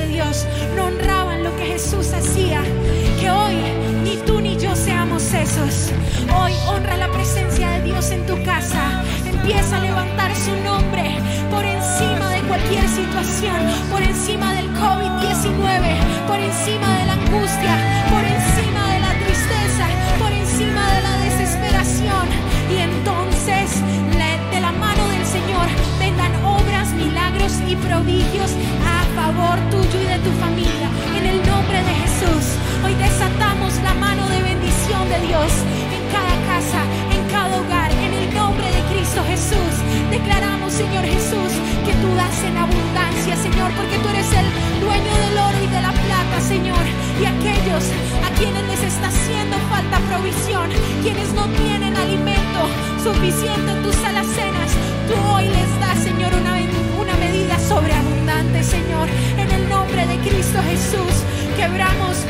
Hoy 5.62 6.53
honra 6.66 6.97
la 6.97 7.07
presencia 7.12 7.70
de 7.70 7.84
Dios 7.84 8.09
en 8.09 8.26
tu 8.26 8.34
casa. 8.43 9.03
Empieza 9.28 9.78
a 9.78 9.82
levantar 9.82 10.36
su 10.36 10.55
nombre 10.64 11.20
por 11.51 11.64
encima 11.64 12.32
de 12.32 12.41
cualquier 12.47 12.88
situación, 12.88 13.57
por 13.91 14.01
encima 14.01 14.55
del 14.55 14.74
COVID-19, 14.74 16.26
por 16.26 16.39
encima 16.39 16.97
de 16.97 17.05
la 17.05 17.14
angustia, 17.14 17.78
por 18.09 18.24
encima 18.26 18.93
de 18.93 18.99
la 19.01 19.14
tristeza, 19.24 19.86
por 20.18 20.32
encima 20.32 20.84
de 20.95 21.01
la 21.03 21.18
desesperación. 21.26 22.28
Y 22.74 22.78
entonces 22.78 23.82
de 24.51 24.62
la 24.62 24.72
mano 24.72 25.07
del 25.09 25.26
Señor 25.26 25.68
vengan 25.99 26.34
obras, 26.43 26.91
milagros 26.93 27.53
y 27.68 27.76
prodigios 27.76 28.51
a 28.84 29.03
favor 29.16 29.59
tuyo 29.70 30.01
y 30.01 30.07
de 30.07 30.20
tu 30.20 30.32
familia. 30.39 30.89
En 31.16 31.26
el 31.26 31.38
nombre 31.45 31.78
de 31.78 31.93
Jesús, 32.01 32.57
hoy 32.84 32.95
desatamos 32.95 33.74
la 33.84 33.93
mano 33.93 34.28
de 34.28 34.41
bendición 34.41 34.61
de 34.92 35.26
Dios 35.26 35.48
en 35.96 36.04
cada 36.12 36.36
casa, 36.52 36.84
en 37.16 37.24
cada 37.32 37.62
hogar, 37.62 37.89
en 37.92 38.14
el 38.14 38.36
nombre 38.36 38.68
de 38.68 38.82
Cristo 38.92 39.24
Jesús. 39.26 39.74
Declaramos, 40.12 40.74
Señor 40.74 41.06
Jesús, 41.06 41.52
que 41.86 41.94
tú 42.04 42.14
das 42.14 42.36
en 42.44 42.58
abundancia, 42.58 43.38
Señor, 43.38 43.72
porque 43.72 43.98
tú 44.04 44.10
eres 44.10 44.28
el 44.36 44.48
dueño 44.84 45.14
del 45.24 45.38
oro 45.39 45.58
y 45.64 45.68
de 45.68 45.82
la 45.82 45.94
plata, 45.96 46.42
Señor. 46.42 46.84
Y 47.22 47.24
aquellos 47.24 47.88
a 48.20 48.30
quienes 48.36 48.64
les 48.68 48.84
está 48.84 49.08
haciendo 49.08 49.56
falta 49.72 49.98
provisión, 50.12 50.68
quienes 51.02 51.32
no 51.34 51.48
tienen 51.64 51.96
alimento 51.96 52.62
suficiente 53.02 53.72
en 53.72 53.84
tus 53.84 53.96
alacenas, 54.04 54.70
tú 55.08 55.16
hoy 55.32 55.48
les 55.48 55.72
das, 55.80 56.04
Señor, 56.04 56.32
una, 56.36 57.16
medida 57.16 57.58
sobreabundante, 57.60 58.62
Señor. 58.62 59.08
En 59.39 59.50
el 59.50 59.70
nombre 59.70 60.06
de 60.06 60.18
Cristo 60.20 60.60
Jesús, 60.68 61.16
quebramos 61.56 62.28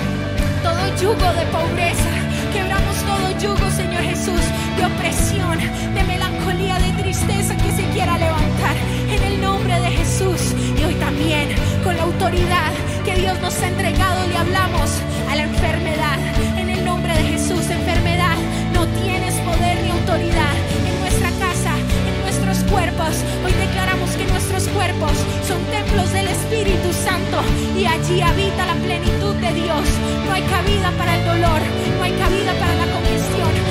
todo 0.62 0.82
yugo 1.01 1.28
de 1.34 1.45
pobreza. 1.49 2.20
Quebramos 2.54 2.97
todo 3.04 3.39
yugo, 3.39 3.72
Señor 3.72 4.04
Jesús, 4.04 4.41
de 4.78 4.86
opresión, 4.86 5.58
de 5.95 6.04
melancolía, 6.04 6.78
de 6.80 7.02
tristeza 7.02 7.56
que 7.56 7.72
se 7.72 7.84
quiera 7.93 8.18
levantar. 8.18 8.76
En 9.10 9.24
el 9.24 9.41
nombre 9.41 9.74
de 9.80 9.91
Jesús. 9.91 10.54
Y 10.78 10.84
hoy 10.84 10.95
también, 10.95 11.49
con 11.84 11.95
la 11.95 12.04
autoridad 12.04 12.72
que 13.06 13.16
Dios 13.16 13.39
nos 13.41 13.56
ha 13.62 13.68
entregado, 13.68 14.28
le 14.28 14.38
hablamos 14.38 14.89
a 15.30 15.36
la 15.36 15.43
enfermedad. 15.43 16.18
En 16.58 16.70
el 16.70 16.84
nombre 16.84 17.14
de 17.14 17.24
Jesús, 17.24 17.70
enfermedad, 17.70 18.36
no 18.74 18.86
tienes 19.02 19.34
poder 19.36 19.82
ni 19.84 19.91
autoridad 19.91 20.54
en 20.88 20.99
nuestra 21.02 21.30
casa, 21.39 21.74
en 21.78 22.22
nuestros 22.22 22.70
cuerpos. 22.72 23.14
Hoy 23.45 23.54
declaramos 23.54 24.10
que 24.12 24.26
nuestros 24.26 24.68
cuerpos 24.70 25.14
son 25.47 25.64
templos 25.72 26.12
del 26.12 26.28
Espíritu 26.28 26.91
Santo 26.93 27.41
y 27.78 27.86
allí 27.86 28.22
habita 28.22 28.66
la 28.66 28.76
plenitud 28.76 29.36
de 29.36 29.54
Dios. 29.54 29.86
No 30.26 30.34
hay 30.34 30.43
cabida 30.43 30.91
para 30.97 31.18
el 31.18 31.26
dolor, 31.26 31.62
no 32.02 32.06
hay 32.06 32.14
cabida 32.14 32.54
para 32.60 32.74
la 32.74 32.93
congestión, 32.93 33.70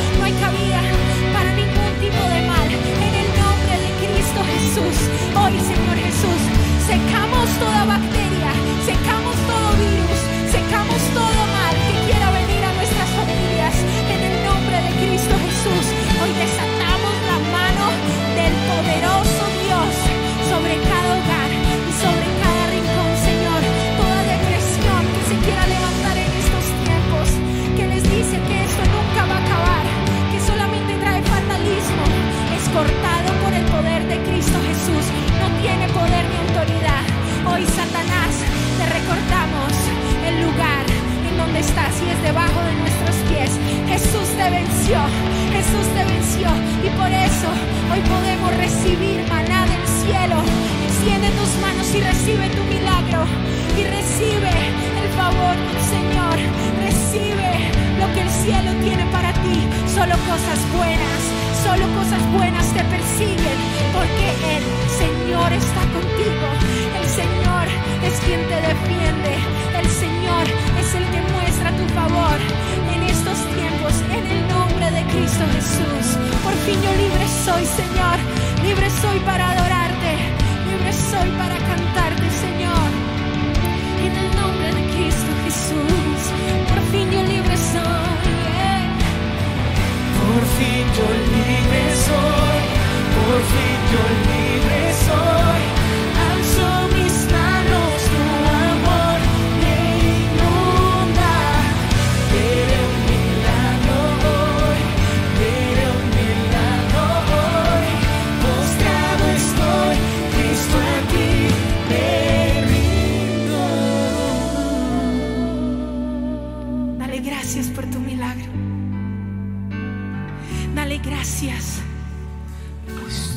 gracias 121.20 121.82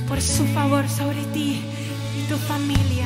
por 0.07 0.21
su 0.21 0.45
favor 0.53 0.87
sobre 0.87 1.21
ti 1.33 1.61
y 2.17 2.29
tu 2.29 2.37
familia. 2.37 3.05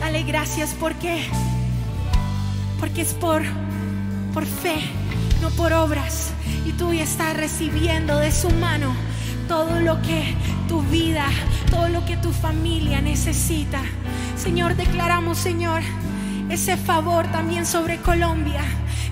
Dale 0.00 0.22
gracias 0.22 0.74
porque 0.80 1.26
porque 2.78 3.02
es 3.02 3.12
por 3.12 3.42
por 4.32 4.46
fe, 4.46 4.80
no 5.42 5.50
por 5.50 5.74
obras. 5.74 6.30
Y 6.64 6.72
tú 6.72 6.94
ya 6.94 7.02
estás 7.02 7.36
recibiendo 7.36 8.16
de 8.16 8.32
su 8.32 8.48
mano 8.52 8.94
todo 9.48 9.80
lo 9.80 10.00
que 10.00 10.34
tu 10.66 10.80
vida, 10.80 11.26
todo 11.70 11.90
lo 11.90 12.06
que 12.06 12.16
tu 12.16 12.32
familia 12.32 13.02
necesita. 13.02 13.82
Señor, 14.34 14.76
declaramos, 14.76 15.36
Señor, 15.36 15.82
ese 16.48 16.78
favor 16.78 17.30
también 17.30 17.66
sobre 17.66 17.98
Colombia. 17.98 18.62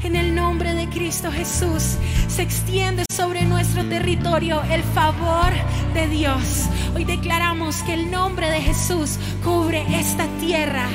En 0.02 0.16
el 0.16 0.34
nombre 0.34 0.74
de 0.74 0.88
Cristo 0.88 1.30
Jesús 1.30 1.98
se 2.38 2.44
extiende 2.44 3.04
sobre 3.12 3.44
nuestro 3.44 3.84
territorio 3.88 4.62
el 4.70 4.84
favor 4.84 5.50
de 5.92 6.06
Dios. 6.06 6.66
Hoy 6.94 7.04
declaramos 7.04 7.82
que 7.82 7.94
el 7.94 8.12
nombre 8.12 8.48
de 8.48 8.60
Jesús 8.60 9.18
cubre 9.42 9.84
esta 9.98 10.24
tierra 10.38 10.86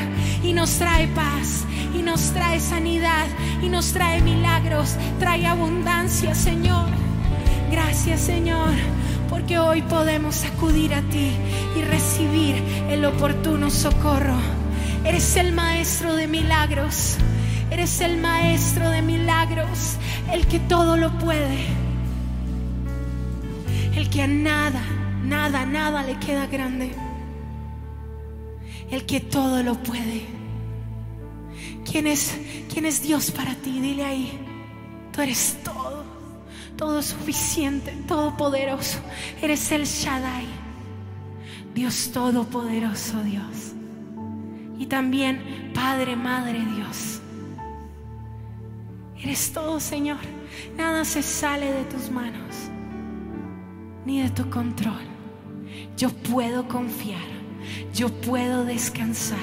y 0.42 0.54
nos 0.54 0.78
trae 0.78 1.06
paz 1.10 1.66
y 1.94 2.02
nos 2.02 2.32
trae 2.32 2.62
sanidad 2.62 3.28
y 3.62 3.68
nos 3.68 3.92
trae 3.92 4.22
milagros, 4.22 4.96
trae 5.20 5.46
abundancia, 5.46 6.34
Señor. 6.34 6.88
Gracias, 7.70 8.22
Señor, 8.22 8.72
porque 9.30 9.60
hoy 9.60 9.82
podemos 9.82 10.46
acudir 10.46 10.94
a 10.94 11.02
ti 11.02 11.30
y 11.78 11.82
recibir 11.82 12.56
el 12.90 13.04
oportuno 13.04 13.70
socorro. 13.70 14.38
Eres 15.04 15.36
el 15.36 15.52
maestro 15.52 16.16
de 16.16 16.26
milagros. 16.26 17.18
Eres 17.74 18.00
el 18.02 18.18
maestro 18.18 18.90
de 18.90 19.02
milagros, 19.02 19.98
el 20.32 20.48
que 20.48 20.60
todo 20.60 20.96
lo 20.96 21.18
puede, 21.18 21.66
el 23.96 24.10
que 24.10 24.22
a 24.22 24.28
nada 24.28 24.82
nada, 25.24 25.66
nada 25.66 26.04
le 26.04 26.16
queda 26.20 26.46
grande. 26.48 26.92
El 28.90 29.06
que 29.06 29.20
todo 29.20 29.64
lo 29.64 29.76
puede. 29.76 30.26
¿Quién 31.90 32.08
es, 32.08 32.38
quién 32.72 32.86
es 32.86 33.02
Dios 33.02 33.32
para 33.32 33.56
ti? 33.56 33.80
Dile 33.80 34.06
ahí. 34.06 34.40
Tú 35.12 35.22
eres 35.22 35.58
todo, 35.64 36.04
todo 36.78 37.02
suficiente, 37.02 37.92
todopoderoso. 38.08 39.00
Eres 39.42 39.72
el 39.72 39.86
Shaddai. 39.86 40.46
Dios 41.74 42.12
todopoderoso, 42.14 43.24
Dios. 43.24 43.74
Y 44.78 44.86
también 44.86 45.72
Padre, 45.74 46.16
Madre, 46.16 46.60
Dios. 46.76 47.23
Eres 49.24 49.52
todo, 49.54 49.80
Señor. 49.80 50.18
Nada 50.76 51.06
se 51.06 51.24
sale 51.24 51.72
de 51.72 51.86
tus 51.86 52.12
manos, 52.12 52.70
ni 54.06 54.22
de 54.22 54.30
tu 54.30 54.50
control. 54.50 55.00
Yo 55.96 56.10
puedo 56.10 56.68
confiar, 56.68 57.24
yo 57.94 58.10
puedo 58.10 58.66
descansar 58.66 59.40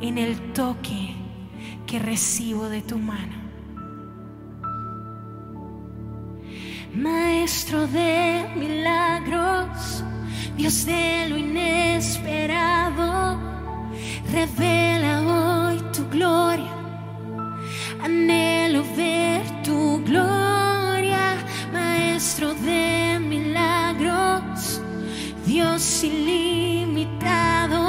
en 0.00 0.16
el 0.16 0.54
toque 0.54 1.14
que 1.86 1.98
recibo 1.98 2.70
de 2.70 2.80
tu 2.80 2.96
mano. 2.98 3.36
Maestro 6.94 7.86
de 7.88 8.46
milagros, 8.56 10.02
Dios 10.56 10.86
de 10.86 11.28
lo 11.28 11.36
inesperado, 11.36 13.38
revela 14.32 15.68
hoy 15.68 15.82
tu 15.92 16.08
gloria 16.08 16.75
anhelo 18.16 18.82
ver 18.96 19.42
tu 19.62 20.00
gloria, 20.08 21.36
maestro 21.72 22.54
de 22.54 23.18
milagros, 23.20 24.80
Dios 25.44 26.04
ilimitado, 26.04 27.82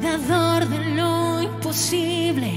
dador 0.00 0.66
de 0.68 0.80
lo 0.96 1.42
imposible, 1.42 2.50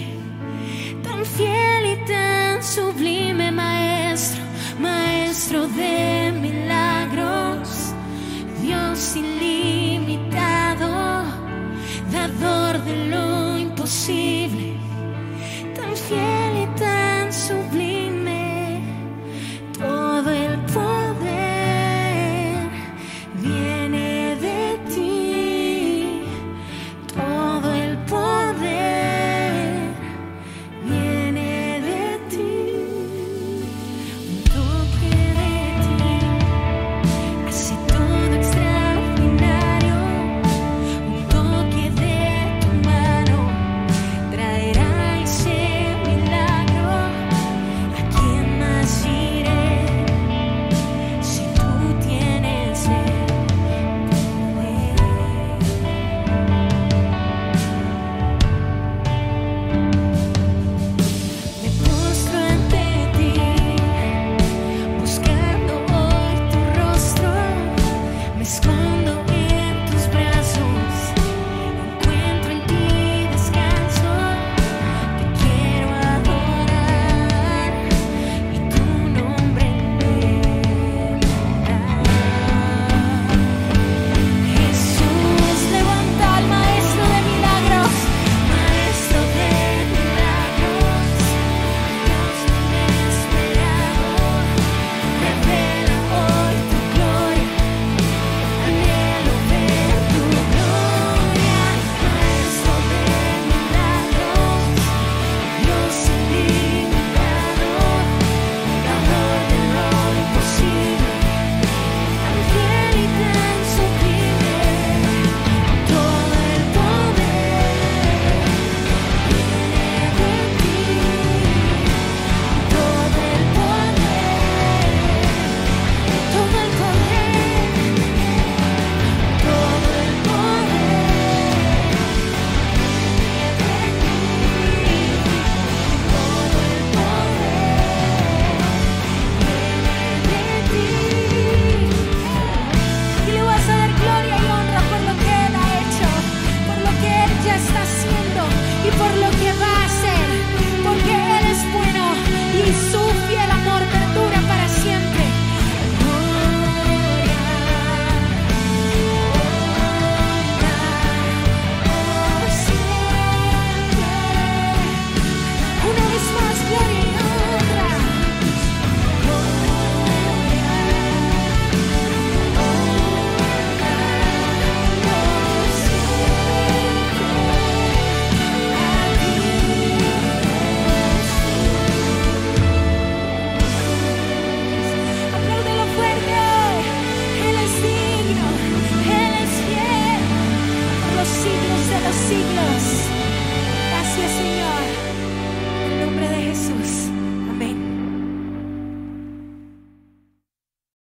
tan 1.04 1.26
fiel 1.26 1.84
y 1.94 1.98
tan 2.06 2.62
sublime, 2.64 3.52
maestro, 3.52 4.44
maestro 4.80 5.68
de 5.68 6.32
milagros, 6.46 7.94
Dios 8.62 9.16
ilimitado, 9.16 10.90
dador 12.12 12.74
de 12.86 12.96
lo 13.08 13.58
imposible. 13.58 14.41